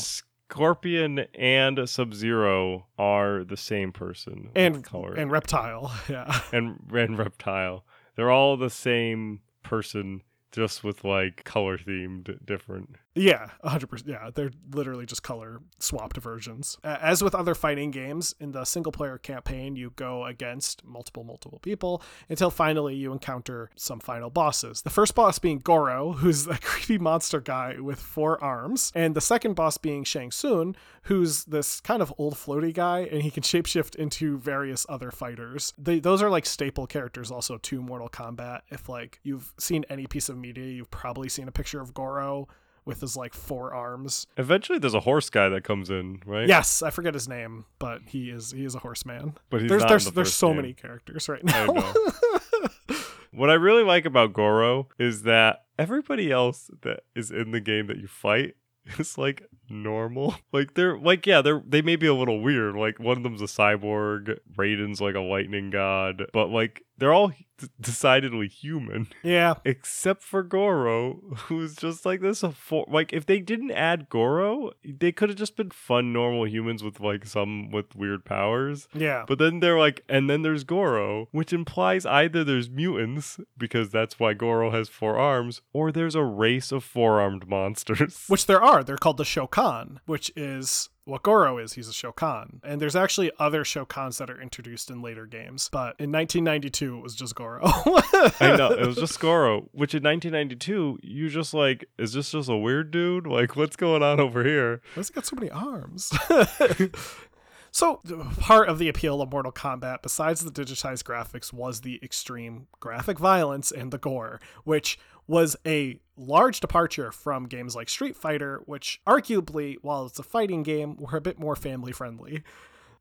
[0.50, 4.52] Scorpion and Sub Zero are the same person.
[4.56, 5.14] and color.
[5.14, 5.92] and Reptile.
[6.10, 7.86] Yeah, and and reptile.
[8.16, 12.96] They're all the same person, just with like color themed different.
[13.18, 14.04] Yeah, 100%.
[14.06, 16.78] Yeah, they're literally just color swapped versions.
[16.84, 21.60] As with other fighting games, in the single player campaign, you go against multiple, multiple
[21.60, 24.82] people until finally you encounter some final bosses.
[24.82, 29.22] The first boss being Goro, who's a creepy monster guy with four arms, and the
[29.22, 33.44] second boss being Shang Tsung, who's this kind of old floaty guy, and he can
[33.44, 35.74] shapeshift into various other fighters.
[35.78, 38.62] They, those are like staple characters also to Mortal Kombat.
[38.70, 42.50] If like you've seen any piece of media, you've probably seen a picture of Goro
[42.86, 44.28] with his like four arms.
[44.38, 46.48] Eventually, there's a horse guy that comes in, right?
[46.48, 49.36] Yes, I forget his name, but he is he is a horseman.
[49.50, 50.58] but he's there's not there's the there's so game.
[50.58, 51.74] many characters right I now.
[51.74, 51.94] know.
[53.32, 57.88] What I really like about Goro is that everybody else that is in the game
[57.88, 58.56] that you fight
[58.98, 60.36] is like normal.
[60.54, 62.76] Like they're like yeah, they're they may be a little weird.
[62.78, 67.30] Like one of them's a cyborg, Raiden's like a lightning god, but like they're all
[67.58, 69.56] d- decidedly human Yeah.
[69.66, 72.44] except for Goro, who's just like this.
[72.54, 76.84] For, like if they didn't add Goro, they could have just been fun normal humans
[76.84, 78.88] with like some with weird powers.
[78.94, 79.26] Yeah.
[79.28, 84.20] But then they're like, and then there's Goro, which implies either there's mutants because that's
[84.20, 88.26] why Goro has four arms, or there's a race of four armed monsters.
[88.28, 88.84] Which there are.
[88.84, 91.74] They're called the Shokan, which is what Goro is.
[91.74, 92.60] He's a Shokan.
[92.64, 95.70] And there's actually other Shokans that are introduced in later games.
[95.72, 97.62] But in 1992, it was just Goro.
[97.64, 102.50] I know it was just Goro, which in 1992 you just like, is this just
[102.50, 103.28] a weird dude?
[103.28, 104.82] Like, what's going on over here?
[104.96, 106.12] Why's he got so many arms?
[107.72, 108.02] so,
[108.40, 113.20] part of the appeal of Mortal Kombat, besides the digitized graphics, was the extreme graphic
[113.20, 119.02] violence and the gore, which was a large departure from games like Street Fighter, which
[119.08, 122.44] arguably, while it's a fighting game, were a bit more family friendly.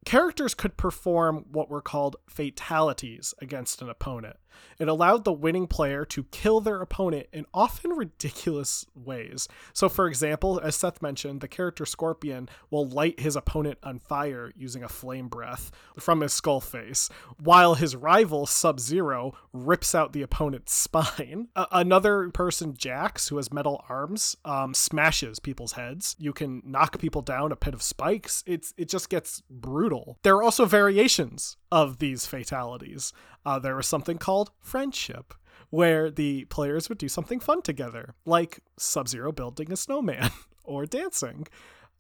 [0.05, 4.37] Characters could perform what were called fatalities against an opponent.
[4.79, 9.49] It allowed the winning player to kill their opponent in often ridiculous ways.
[9.73, 14.53] So, for example, as Seth mentioned, the character Scorpion will light his opponent on fire
[14.57, 20.12] using a flame breath from his skull face, while his rival Sub Zero rips out
[20.12, 21.49] the opponent's spine.
[21.55, 26.17] Another person, Jax, who has metal arms, um, smashes people's heads.
[26.19, 28.43] You can knock people down a pit of spikes.
[28.47, 30.19] It's it just gets brutal.
[30.23, 33.12] There are also variations of these fatalities.
[33.44, 35.35] Uh, there was something called friendship,
[35.70, 40.30] where the players would do something fun together, like Sub Zero building a snowman
[40.64, 41.46] or dancing.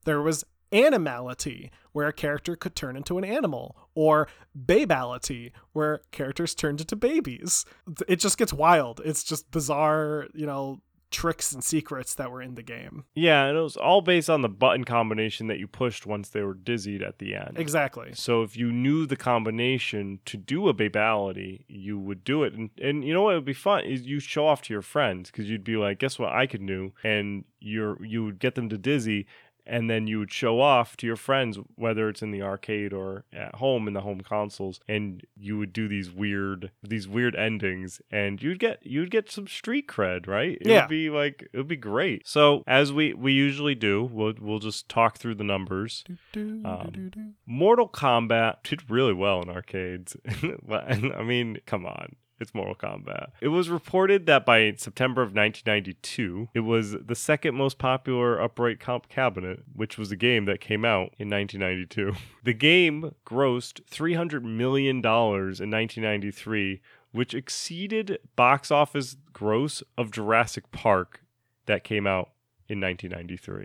[0.04, 4.28] There was animality, where a character could turn into an animal, or
[4.58, 7.64] babality, where characters turned into babies.
[8.08, 9.00] It just gets wild.
[9.04, 10.80] It's just bizarre, you know,
[11.14, 13.04] tricks and secrets that were in the game.
[13.14, 16.42] Yeah, and it was all based on the button combination that you pushed once they
[16.42, 17.56] were dizzied at the end.
[17.56, 18.10] Exactly.
[18.14, 22.54] So if you knew the combination to do a babality, you would do it.
[22.54, 25.30] And, and you know what would be fun is you show off to your friends
[25.30, 26.92] because you'd be like, guess what I could do?
[27.04, 29.26] And you're you would get them to dizzy
[29.66, 33.24] and then you would show off to your friends whether it's in the arcade or
[33.32, 38.00] at home in the home consoles and you would do these weird these weird endings
[38.10, 40.82] and you'd get you'd get some street cred right it Yeah.
[40.82, 44.58] would be like it would be great so as we we usually do we'll we'll
[44.58, 46.04] just talk through the numbers
[46.64, 47.10] Um,
[47.46, 50.16] Mortal Kombat did really well in arcades.
[50.70, 52.16] I mean, come on.
[52.40, 53.28] It's Mortal Kombat.
[53.40, 58.80] It was reported that by September of 1992, it was the second most popular upright
[58.80, 62.14] comp cabinet, which was a game that came out in 1992.
[62.44, 71.22] The game grossed $300 million in 1993, which exceeded box office gross of Jurassic Park
[71.64, 72.32] that came out
[72.68, 73.64] in 1993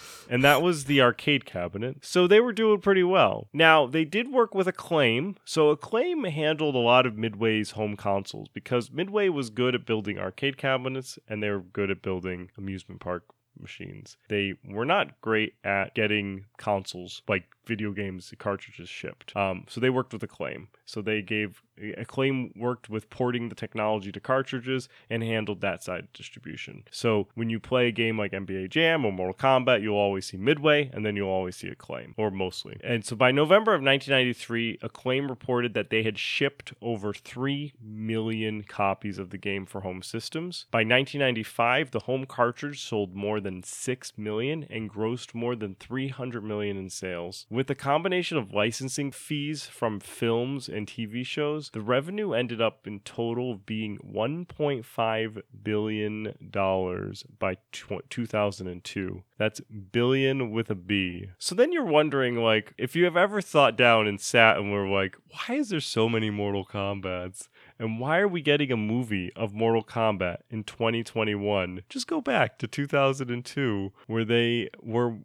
[0.30, 1.98] and that was the arcade cabinet.
[2.02, 3.48] So they were doing pretty well.
[3.52, 5.36] Now, they did work with Acclaim.
[5.44, 10.18] So Acclaim handled a lot of Midway's home consoles because Midway was good at building
[10.18, 13.24] arcade cabinets and they were good at building amusement park
[13.58, 14.16] machines.
[14.28, 19.34] They were not great at getting consoles like video games cartridges shipped.
[19.36, 20.66] Um, so they worked with Acclaim.
[20.84, 21.62] So they gave
[21.96, 26.84] Acclaim worked with porting the technology to cartridges and handled that side of distribution.
[26.90, 30.36] So when you play a game like NBA Jam or Mortal Kombat, you'll always see
[30.36, 32.78] Midway and then you'll always see Acclaim, or mostly.
[32.82, 38.62] And so by November of 1993, Acclaim reported that they had shipped over 3 million
[38.64, 40.66] copies of the game for home systems.
[40.70, 46.42] By 1995, the home cartridge sold more than 6 million and grossed more than 300
[46.42, 47.46] million in sales.
[47.60, 52.86] With a combination of licensing fees from films and TV shows, the revenue ended up
[52.86, 59.22] in total being 1.5 billion dollars by 2002.
[59.36, 61.26] That's billion with a B.
[61.36, 64.88] So then you're wondering like if you have ever thought down and sat and were
[64.88, 67.48] like, why is there so many Mortal Kombats?
[67.80, 71.80] And why are we getting a movie of Mortal Kombat in 2021?
[71.88, 75.16] Just go back to 2002 where they were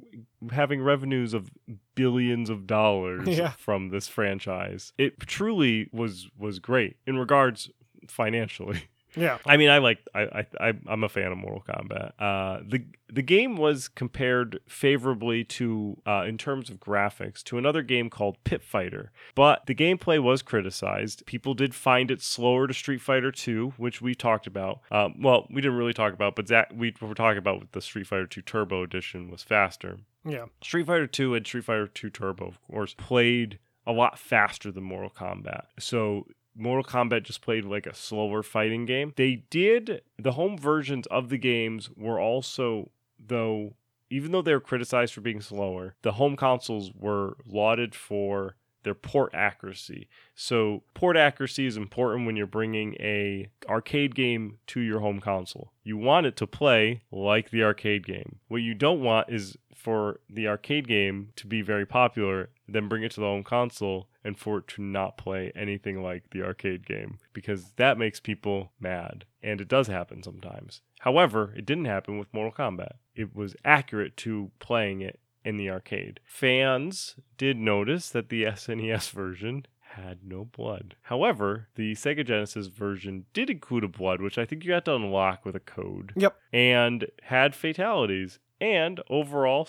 [0.52, 1.52] having revenues of
[1.96, 3.52] billions of dollars Yeah.
[3.52, 4.94] from this franchise.
[4.98, 7.70] It truly was was great in regards
[8.08, 8.84] financially.
[9.16, 9.38] Yeah.
[9.46, 12.12] I mean, I like I I I'm a fan of Mortal Kombat.
[12.20, 17.82] Uh, the the game was compared favorably to uh, in terms of graphics to another
[17.82, 21.26] game called Pit Fighter, but the gameplay was criticized.
[21.26, 24.82] People did find it slower to Street Fighter 2, which we talked about.
[24.92, 27.82] Um, well, we didn't really talk about, but Zach, we were talking about with the
[27.82, 29.98] Street Fighter 2 Turbo Edition was faster.
[30.26, 30.46] Yeah.
[30.62, 34.84] Street Fighter 2 and Street Fighter 2 Turbo, of course, played a lot faster than
[34.84, 35.66] Mortal Kombat.
[35.80, 39.14] So Mortal Kombat just played like a slower fighting game.
[39.16, 43.74] They did the home versions of the games were also though
[44.10, 48.96] even though they were criticized for being slower, the home consoles were lauded for their
[48.96, 50.08] port accuracy.
[50.36, 55.74] So port accuracy is important when you're bringing a arcade game to your home console.
[55.84, 58.38] You want it to play like the arcade game.
[58.48, 63.04] What you don't want is for the arcade game to be very popular, then bring
[63.04, 66.86] it to the home console and for it to not play anything like the arcade
[66.86, 69.26] game because that makes people mad.
[69.44, 70.82] And it does happen sometimes.
[71.00, 72.94] However, it didn't happen with Mortal Kombat.
[73.16, 76.20] It was accurate to playing it in the arcade.
[76.26, 80.96] Fans did notice that the SNES version had no blood.
[81.04, 84.96] However, the Sega Genesis version did include a blood, which I think you had to
[84.96, 86.12] unlock with a code.
[86.18, 86.36] Yep.
[86.52, 89.68] And had fatalities and overall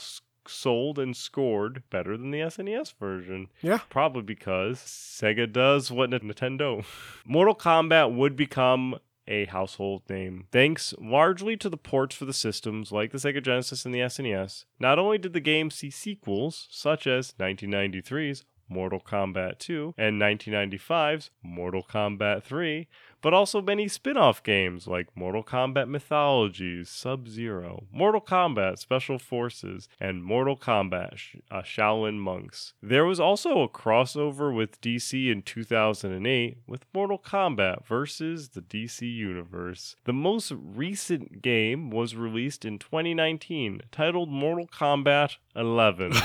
[0.49, 3.49] sold and scored better than the SNES version.
[3.63, 3.79] Yeah.
[3.89, 6.85] Probably because Sega does what Nintendo.
[7.25, 8.97] Mortal Kombat would become
[9.29, 10.47] a household name.
[10.53, 14.65] Thanks largely to the ports for the systems like the Sega Genesis and the SNES,
[14.79, 21.31] not only did the game see sequels, such as 1993's Mortal Kombat 2 and 1995's
[21.43, 22.89] Mortal Kombat 3,
[23.21, 29.19] but also many spin off games like Mortal Kombat Mythologies, Sub Zero, Mortal Kombat Special
[29.19, 32.75] Forces, and Mortal Kombat Sh- uh, Shaolin Monks.
[32.83, 39.03] There was also a crossover with DC in 2008 with Mortal Kombat versus the DC
[39.13, 39.97] Universe.
[40.05, 46.13] The most recent game was released in 2019, titled Mortal Kombat 11.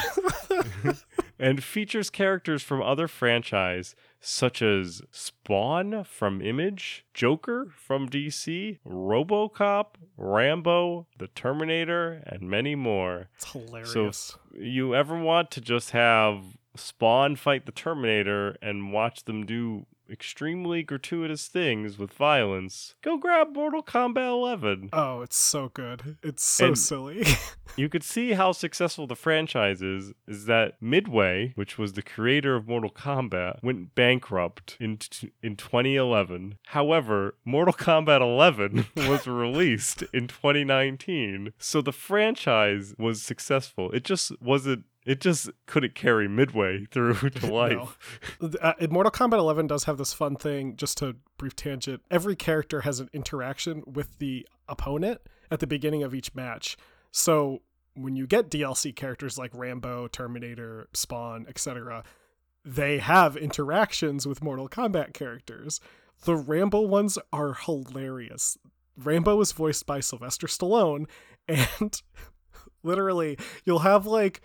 [1.41, 9.95] and features characters from other franchise such as Spawn from Image, Joker from DC, RoboCop,
[10.15, 13.29] Rambo, The Terminator, and many more.
[13.35, 13.91] It's hilarious.
[13.91, 14.07] So
[14.53, 16.43] if you ever want to just have
[16.75, 23.55] Spawn fight the Terminator and watch them do extremely gratuitous things with violence, go grab
[23.55, 24.89] Mortal Kombat 11.
[24.93, 26.17] oh, it's so good.
[26.21, 27.23] It's so And- silly.
[27.77, 32.53] You could see how successful the franchise is, is that Midway, which was the creator
[32.57, 36.57] of Mortal Kombat, went bankrupt in, t- in 2011.
[36.67, 41.53] However, Mortal Kombat 11 was released in 2019.
[41.59, 43.89] So the franchise was successful.
[43.91, 47.97] It just wasn't, it just couldn't carry Midway through to life.
[48.61, 52.01] uh, in Mortal Kombat 11 does have this fun thing, just to brief tangent.
[52.11, 56.77] Every character has an interaction with the opponent at the beginning of each match.
[57.11, 57.61] So
[57.93, 62.03] when you get DLC characters like Rambo, Terminator, Spawn, etc.,
[62.63, 65.79] they have interactions with Mortal Kombat characters.
[66.25, 68.57] The Rambo ones are hilarious.
[68.95, 71.07] Rambo is voiced by Sylvester Stallone,
[71.47, 72.01] and
[72.83, 74.41] literally, you'll have like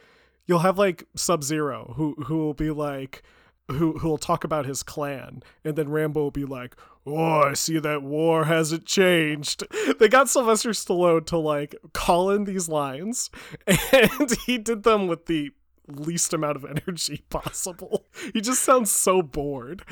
[0.46, 3.22] you'll have like Sub Zero who who will be like
[3.68, 7.54] who who will talk about his clan, and then Rambo will be like, "Oh, I
[7.54, 9.64] see that war hasn't changed."
[9.98, 13.30] They got Sylvester Stallone to like call in these lines,
[13.66, 15.52] and he did them with the
[15.88, 18.04] least amount of energy possible.
[18.32, 19.82] He just sounds so bored.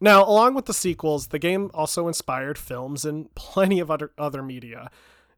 [0.00, 4.42] Now, along with the sequels, the game also inspired films and plenty of other other
[4.42, 4.90] media.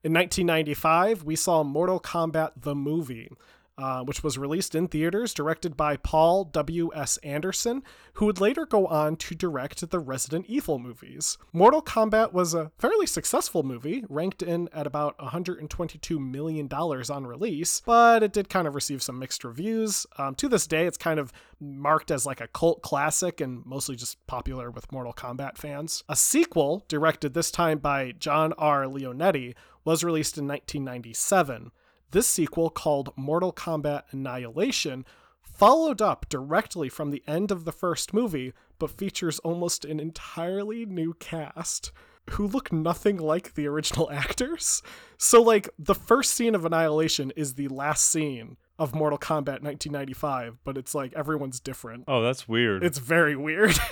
[0.03, 3.31] In 1995, we saw Mortal Kombat the movie,
[3.79, 7.19] uh, which was released in theaters, directed by Paul W.S.
[7.19, 7.83] Anderson,
[8.15, 11.37] who would later go on to direct the Resident Evil movies.
[11.53, 17.83] Mortal Kombat was a fairly successful movie, ranked in at about $122 million on release,
[17.85, 20.07] but it did kind of receive some mixed reviews.
[20.17, 23.97] Um, to this day, it's kind of marked as like a cult classic and mostly
[23.97, 26.03] just popular with Mortal Kombat fans.
[26.09, 28.85] A sequel, directed this time by John R.
[28.85, 29.55] Leonetti,
[29.85, 31.71] was released in 1997.
[32.11, 35.05] This sequel, called Mortal Kombat Annihilation,
[35.43, 40.85] followed up directly from the end of the first movie, but features almost an entirely
[40.87, 41.93] new cast
[42.31, 44.83] who look nothing like the original actors.
[45.19, 50.59] So, like, the first scene of Annihilation is the last scene of Mortal Kombat 1995,
[50.65, 52.05] but it's like everyone's different.
[52.07, 52.85] Oh, that's weird.
[52.85, 53.71] It's very weird.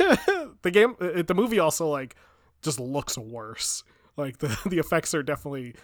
[0.62, 2.16] the game, the movie also like
[2.62, 3.82] just looks worse.
[4.16, 5.74] Like the the effects are definitely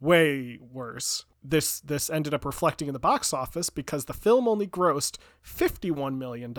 [0.00, 1.24] way worse.
[1.42, 6.18] This this ended up reflecting in the box office because the film only grossed $51
[6.18, 6.54] million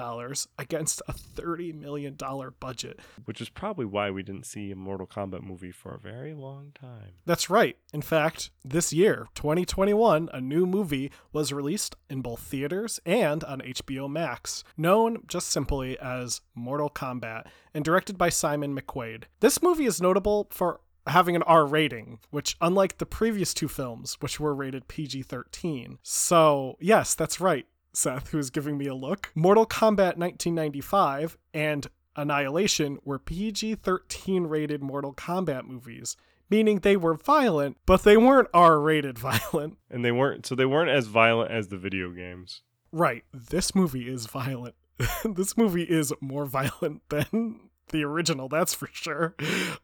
[0.58, 2.18] against a $30 million
[2.60, 3.00] budget.
[3.26, 6.72] which is probably why we didn't see a Mortal Kombat movie for a very long
[6.74, 7.12] time.
[7.28, 7.78] That's right.
[7.94, 13.62] In fact, this year, 2021, a new movie was released in both theaters and on
[13.62, 19.26] HBO Max, known just simply as Mortal Kombat and directed by Simon McQuoid.
[19.42, 24.18] This movie is notable for having an R rating, which unlike the previous two films,
[24.20, 25.98] which were rated PG-13.
[26.04, 27.66] So, yes, that's right.
[27.94, 29.32] Seth, who's giving me a look.
[29.36, 36.18] Mortal Kombat 1995 and Annihilation were PG 13 rated Mortal Kombat movies,
[36.50, 39.78] meaning they were violent, but they weren't R rated violent.
[39.90, 42.62] And they weren't so they weren't as violent as the video games.
[42.92, 44.76] Right, this movie is violent.
[45.26, 49.36] this movie is more violent than the original, that's for sure.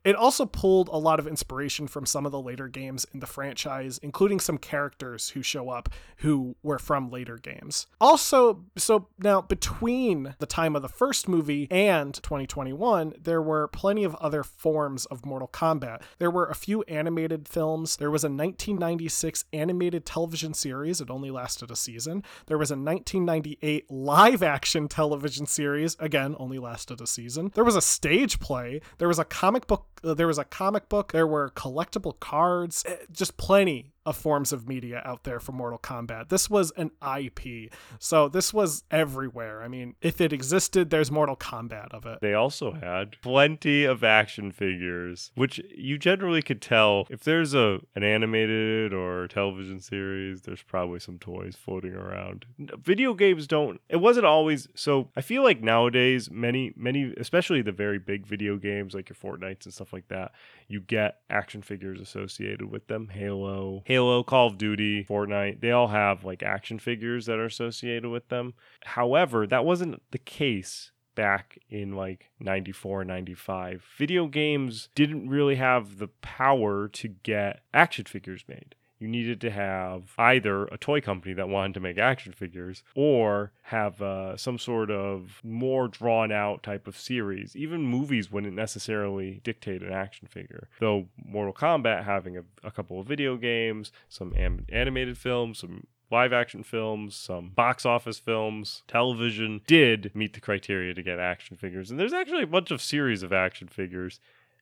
[0.03, 3.27] It also pulled a lot of inspiration from some of the later games in the
[3.27, 7.87] franchise, including some characters who show up who were from later games.
[7.99, 14.03] Also, so now between the time of the first movie and 2021, there were plenty
[14.03, 16.01] of other forms of Mortal Kombat.
[16.19, 17.97] There were a few animated films.
[17.97, 22.23] There was a 1996 animated television series, it only lasted a season.
[22.47, 27.51] There was a 1998 live action television series, again, only lasted a season.
[27.53, 28.79] There was a stage play.
[28.99, 29.83] There was a comic book.
[30.03, 31.11] Uh, there was a comic book.
[31.11, 32.83] There were collectible cards.
[32.87, 36.29] eh, Just plenty of forms of media out there for Mortal Kombat.
[36.29, 39.61] This was an IP, so this was everywhere.
[39.61, 42.19] I mean, if it existed, there's Mortal Kombat of it.
[42.21, 47.81] They also had plenty of action figures, which you generally could tell if there's a
[47.95, 52.45] an animated or television series, there's probably some toys floating around.
[52.57, 57.73] Video games don't it wasn't always so I feel like nowadays many many especially the
[57.73, 60.31] very big video games like your Fortnites and stuff like that,
[60.69, 63.09] you get action figures associated with them.
[63.09, 68.09] Halo, Halo, Call of Duty, Fortnite, they all have like action figures that are associated
[68.09, 68.53] with them.
[68.83, 75.97] However, that wasn't the case back in like 94 95 video games didn't really have
[75.97, 81.33] the power to get action figures made you needed to have either a toy company
[81.33, 86.63] that wanted to make action figures or have uh, some sort of more drawn out
[86.63, 87.55] type of series.
[87.55, 90.69] Even movies wouldn't necessarily dictate an action figure.
[90.79, 95.87] Though Mortal Kombat having a, a couple of video games, some am- animated films, some
[96.09, 101.57] live action films, some box office films, television did meet the criteria to get action
[101.57, 101.91] figures.
[101.91, 104.19] And there's actually a bunch of series of action figures.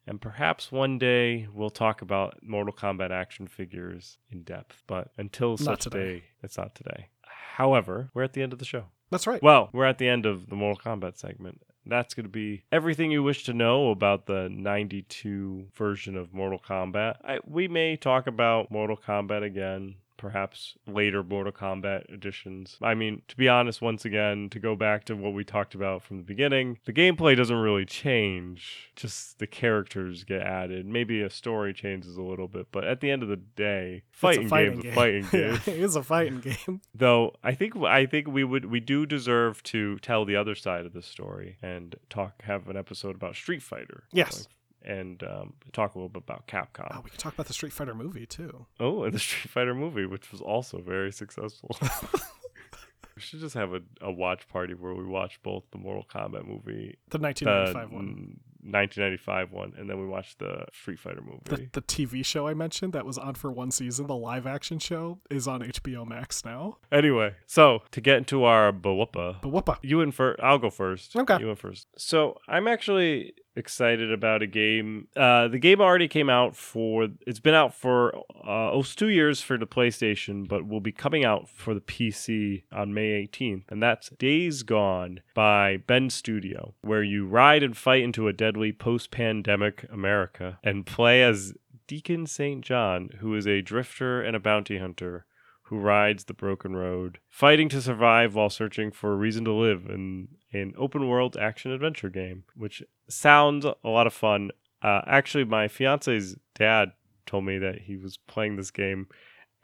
[0.08, 4.84] And perhaps one day we'll talk about Mortal Kombat action figures in depth.
[4.88, 7.10] But until such day, it's not today.
[7.56, 8.86] However, we're at the end of the show.
[9.10, 9.42] That's right.
[9.42, 11.62] Well, we're at the end of the Mortal Kombat segment.
[11.86, 16.60] That's going to be everything you wish to know about the 92 version of Mortal
[16.60, 17.18] Kombat.
[17.24, 22.78] I, we may talk about Mortal Kombat again, perhaps later Mortal Kombat editions.
[22.82, 26.04] I mean, to be honest, once again, to go back to what we talked about
[26.04, 30.86] from the beginning, the gameplay doesn't really change, just the characters get added.
[30.86, 34.20] Maybe a story changes a little bit, but at the end of the day, It's
[34.20, 34.92] fighting, a fighting game's game.
[34.92, 35.54] a fighting game.
[35.76, 36.82] It is a fighting game.
[36.96, 40.86] Though I think I think we would we do deserve to tell the other side
[40.86, 44.04] of the story and talk have an episode about Street Fighter.
[44.12, 44.48] Yes.
[44.86, 46.88] And um, talk a little bit about Capcom.
[46.92, 48.68] Oh, we could talk about the Street Fighter movie too.
[48.80, 51.76] Oh, and the Street Fighter movie, which was also very successful.
[53.16, 56.46] we should just have a, a watch party where we watch both the Mortal Kombat
[56.46, 58.06] movie, The the 1995 one.
[58.06, 58.38] mm,
[58.72, 61.40] 1995 one, and then we watch the Street Fighter movie.
[61.46, 64.80] The, the TV show I mentioned that was on for one season, the live action
[64.80, 66.78] show, is on HBO Max now.
[66.92, 69.78] Anyway, so to get into our bawupa, whoopa.
[69.82, 70.40] You went first.
[70.42, 71.16] I'll go first.
[71.16, 71.38] Okay.
[71.40, 71.88] You went first.
[71.98, 75.08] So I'm actually excited about a game.
[75.16, 77.08] Uh, the game already came out for.
[77.26, 81.26] It's been out for uh, almost two years for the PlayStation, but will be coming
[81.26, 87.04] out for the PC on May 18th, and that's Days Gone by Bend Studio, where
[87.04, 91.54] you ride and fight into a deadly post-pandemic America and play as
[91.88, 92.64] Deacon St.
[92.64, 95.26] John, who is a drifter and a bounty hunter
[95.66, 99.88] who rides the broken road, fighting to survive while searching for a reason to live
[99.88, 100.28] in
[100.62, 104.52] an open world action adventure game, which sounds a lot of fun.
[104.82, 106.92] Uh, actually, my fiance's dad
[107.26, 109.08] told me that he was playing this game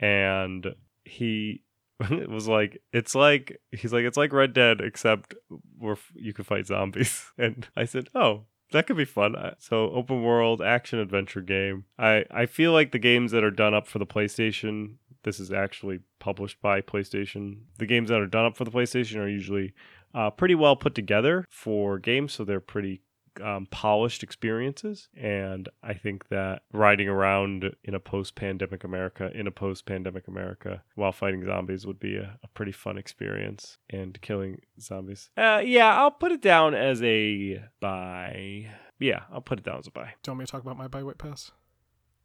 [0.00, 0.74] and
[1.04, 1.62] he
[2.28, 5.34] was like, it's like, he's like, it's like Red Dead, except
[5.78, 7.30] where you can fight zombies.
[7.38, 9.36] And I said, oh, that could be fun.
[9.36, 11.84] Uh, So open world action adventure game.
[11.98, 14.96] I I feel like the games that are done up for the PlayStation.
[15.24, 17.58] This is actually published by PlayStation.
[17.78, 19.72] The games that are done up for the PlayStation are usually
[20.14, 23.02] uh, pretty well put together for games, so they're pretty
[23.42, 25.08] um, polished experiences.
[25.16, 31.12] And I think that riding around in a post-pandemic America, in a post-pandemic America, while
[31.12, 33.78] fighting zombies would be a, a pretty fun experience.
[33.90, 35.30] And killing zombies.
[35.36, 38.68] Uh, yeah, I'll put it down as a buy.
[38.98, 40.14] Yeah, I'll put it down as a buy.
[40.22, 41.52] Do you want me to talk about my buy wait pass?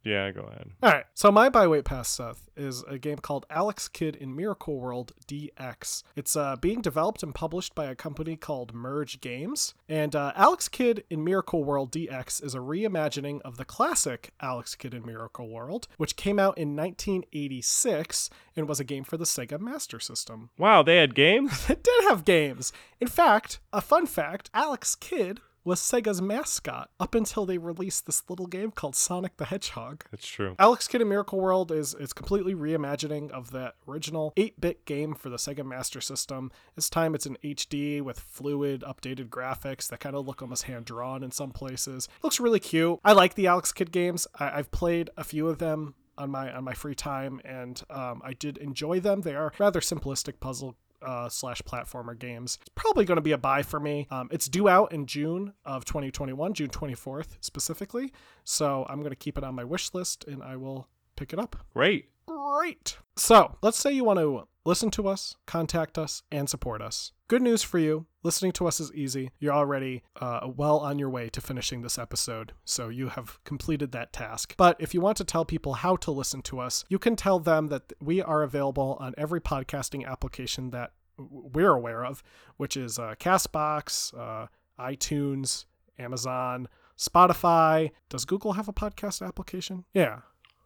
[0.08, 0.70] Yeah, go ahead.
[0.82, 1.03] All right.
[1.14, 5.12] So my buy wait pass, Seth, is a game called Alex Kidd in Miracle World
[5.28, 6.03] DX.
[6.16, 9.74] It's uh, being developed and published by a company called Merge Games.
[9.89, 14.76] And uh, Alex Kidd in Miracle World DX is a reimagining of the classic Alex
[14.76, 19.26] Kidd in Miracle World, which came out in 1986 and was a game for the
[19.26, 20.51] Sega Master System.
[20.58, 21.66] Wow, they had games?
[21.78, 22.72] It did have games.
[23.01, 28.24] In fact, a fun fact Alex Kidd was Sega's mascot up until they released this
[28.30, 30.05] little game called Sonic the Hedgehog.
[30.09, 30.55] That's true.
[30.57, 35.30] Alex Kidd in Miracle World is is completely reimagining of that original 8-bit game for
[35.30, 36.51] the Sega Master System.
[36.76, 40.86] This time it's in HD with fluid, updated graphics that kind of look almost hand
[40.86, 42.07] drawn in some places.
[42.24, 42.99] Looks really cute.
[43.03, 44.26] I like the Alex Kidd games.
[44.39, 48.22] I, I've played a few of them on my on my free time, and um,
[48.24, 49.22] I did enjoy them.
[49.22, 52.58] They are rather simplistic puzzle uh, slash platformer games.
[52.62, 54.08] It's probably going to be a buy for me.
[54.12, 58.12] Um, it's due out in June of 2021, June 24th specifically.
[58.43, 61.39] So I'm going to keep it on my wish list, and I will pick it
[61.39, 61.56] up.
[61.74, 62.10] Great.
[62.26, 62.98] Great.
[63.16, 67.13] So let's say you want to listen to us, contact us, and support us.
[67.30, 69.32] Good news for you listening to us is easy.
[69.39, 73.93] You're already uh, well on your way to finishing this episode, so you have completed
[73.93, 74.53] that task.
[74.57, 77.39] But if you want to tell people how to listen to us, you can tell
[77.39, 82.22] them that we are available on every podcasting application that we're aware of,
[82.57, 84.47] which is uh, Castbox, uh,
[84.78, 85.63] iTunes,
[85.97, 87.91] Amazon, Spotify.
[88.09, 89.86] Does Google have a podcast application?
[89.93, 90.20] Yeah.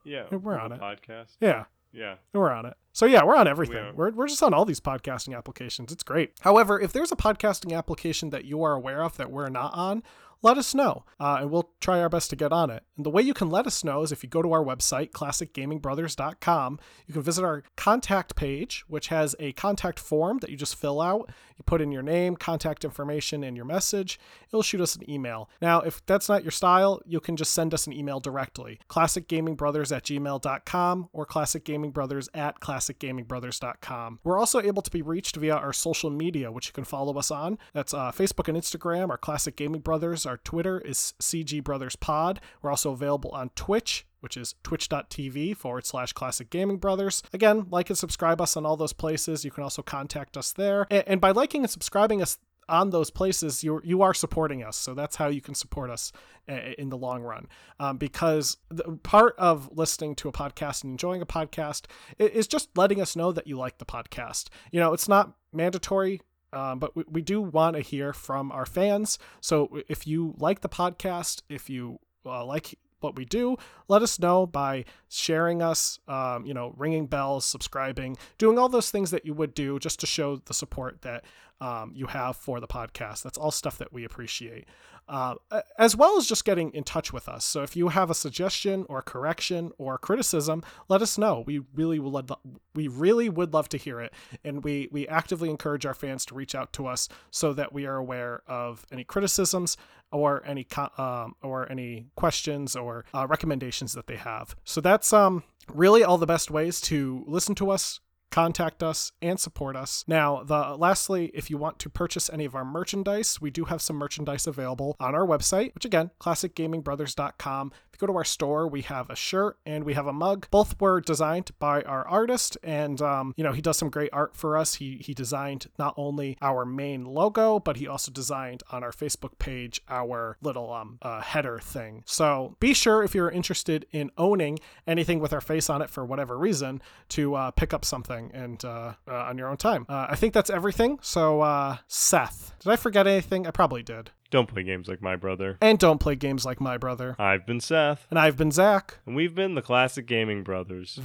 [0.04, 0.24] Yeah.
[0.32, 0.82] we're on on it.
[0.82, 1.38] Podcast.
[1.40, 1.66] Yeah.
[1.94, 2.16] Yeah.
[2.34, 2.76] We're on it.
[2.94, 3.78] So yeah, we're on everything.
[3.78, 3.92] are.
[3.94, 5.92] We're, we're just on all these podcasting applications.
[5.92, 6.34] It's great.
[6.42, 10.04] However, if there's a podcasting application that you are aware of that we're not on,
[10.42, 12.84] let us know, uh, and we'll try our best to get on it.
[12.98, 15.12] And the way you can let us know is if you go to our website,
[15.12, 20.76] classicgamingbrothers.com, you can visit our contact page, which has a contact form that you just
[20.76, 21.30] fill out.
[21.58, 24.20] You put in your name, contact information, and your message.
[24.50, 25.50] It'll shoot us an email.
[25.62, 28.80] Now, if that's not your style, you can just send us an email directly.
[28.90, 34.20] ClassicGamingBrothers at gmail.com or ClassicGamingBrothers at ClassicGamingBrothers.com.
[34.24, 37.30] We're also able to be reached via our social media, which you can follow us
[37.30, 37.60] on.
[37.74, 40.26] That's uh, Facebook and Instagram, our Classic Gaming Brothers.
[40.32, 42.40] Our Twitter is CG Brothers Pod.
[42.62, 47.24] We're also available on Twitch which is twitch.tv forward slash classic gaming brothers.
[47.34, 49.44] Again, like and subscribe us on all those places.
[49.44, 50.86] You can also contact us there.
[50.92, 52.38] And, by liking and subscribing us
[52.70, 54.78] on those places, you you are supporting us.
[54.78, 56.14] So that's how you can support us
[56.48, 57.48] in the long run.
[57.80, 61.88] Um, because the, part of listening to a podcast and enjoying a podcast
[62.20, 64.50] is just letting us know that you like the podcast.
[64.72, 66.22] You know, it's not mandatory
[66.54, 69.18] um, but we, we do want to hear from our fans.
[69.40, 74.20] So if you like the podcast, if you uh, like what we do, let us
[74.20, 79.26] know by sharing us, um, you know, ringing bells, subscribing, doing all those things that
[79.26, 81.24] you would do just to show the support that
[81.62, 83.22] um, you have for the podcast.
[83.22, 84.66] That's all stuff that we appreciate,
[85.08, 85.36] uh,
[85.78, 87.46] as well as just getting in touch with us.
[87.46, 91.44] So if you have a suggestion or correction or criticism, let us know.
[91.46, 92.32] We really would
[92.74, 94.12] we really would love to hear it,
[94.44, 97.86] and we we actively encourage our fans to reach out to us so that we
[97.86, 99.78] are aware of any criticisms
[100.12, 104.56] or any um, or any questions or uh, recommendations that they have.
[104.64, 108.00] So that's um really all the best ways to listen to us
[108.32, 110.04] contact us and support us.
[110.08, 113.82] Now, the lastly, if you want to purchase any of our merchandise, we do have
[113.82, 117.72] some merchandise available on our website, which again, classicgamingbrothers.com.
[117.74, 120.48] If you go to our store, we have a shirt and we have a mug.
[120.50, 124.36] Both were designed by our artist, and um, you know he does some great art
[124.36, 124.76] for us.
[124.76, 129.38] He he designed not only our main logo, but he also designed on our Facebook
[129.38, 132.04] page our little um uh, header thing.
[132.06, 136.06] So be sure if you're interested in owning anything with our face on it for
[136.06, 139.86] whatever reason to uh, pick up something and uh, uh, on your own time.
[139.90, 141.00] Uh, I think that's everything.
[141.02, 143.48] So, uh, Seth, did I forget anything?
[143.48, 144.12] I probably did.
[144.30, 145.58] Don't play games like my brother.
[145.60, 147.16] And don't play games like my brother.
[147.20, 148.08] I've been Seth.
[148.10, 149.00] And I've been Zach.
[149.06, 150.98] And we've been the Classic Gaming Brothers.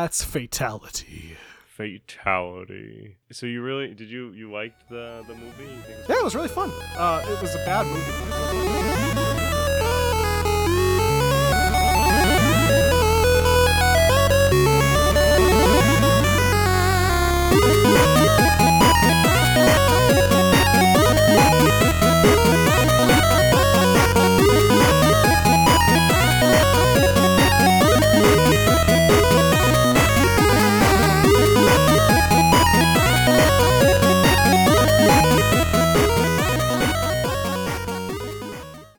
[0.00, 1.36] That's fatality.
[1.66, 3.16] Fatality.
[3.32, 5.70] So you really did you you liked the the movie?
[6.08, 6.70] yeah, it was really fun.
[6.98, 9.29] Uh, it was a bad movie.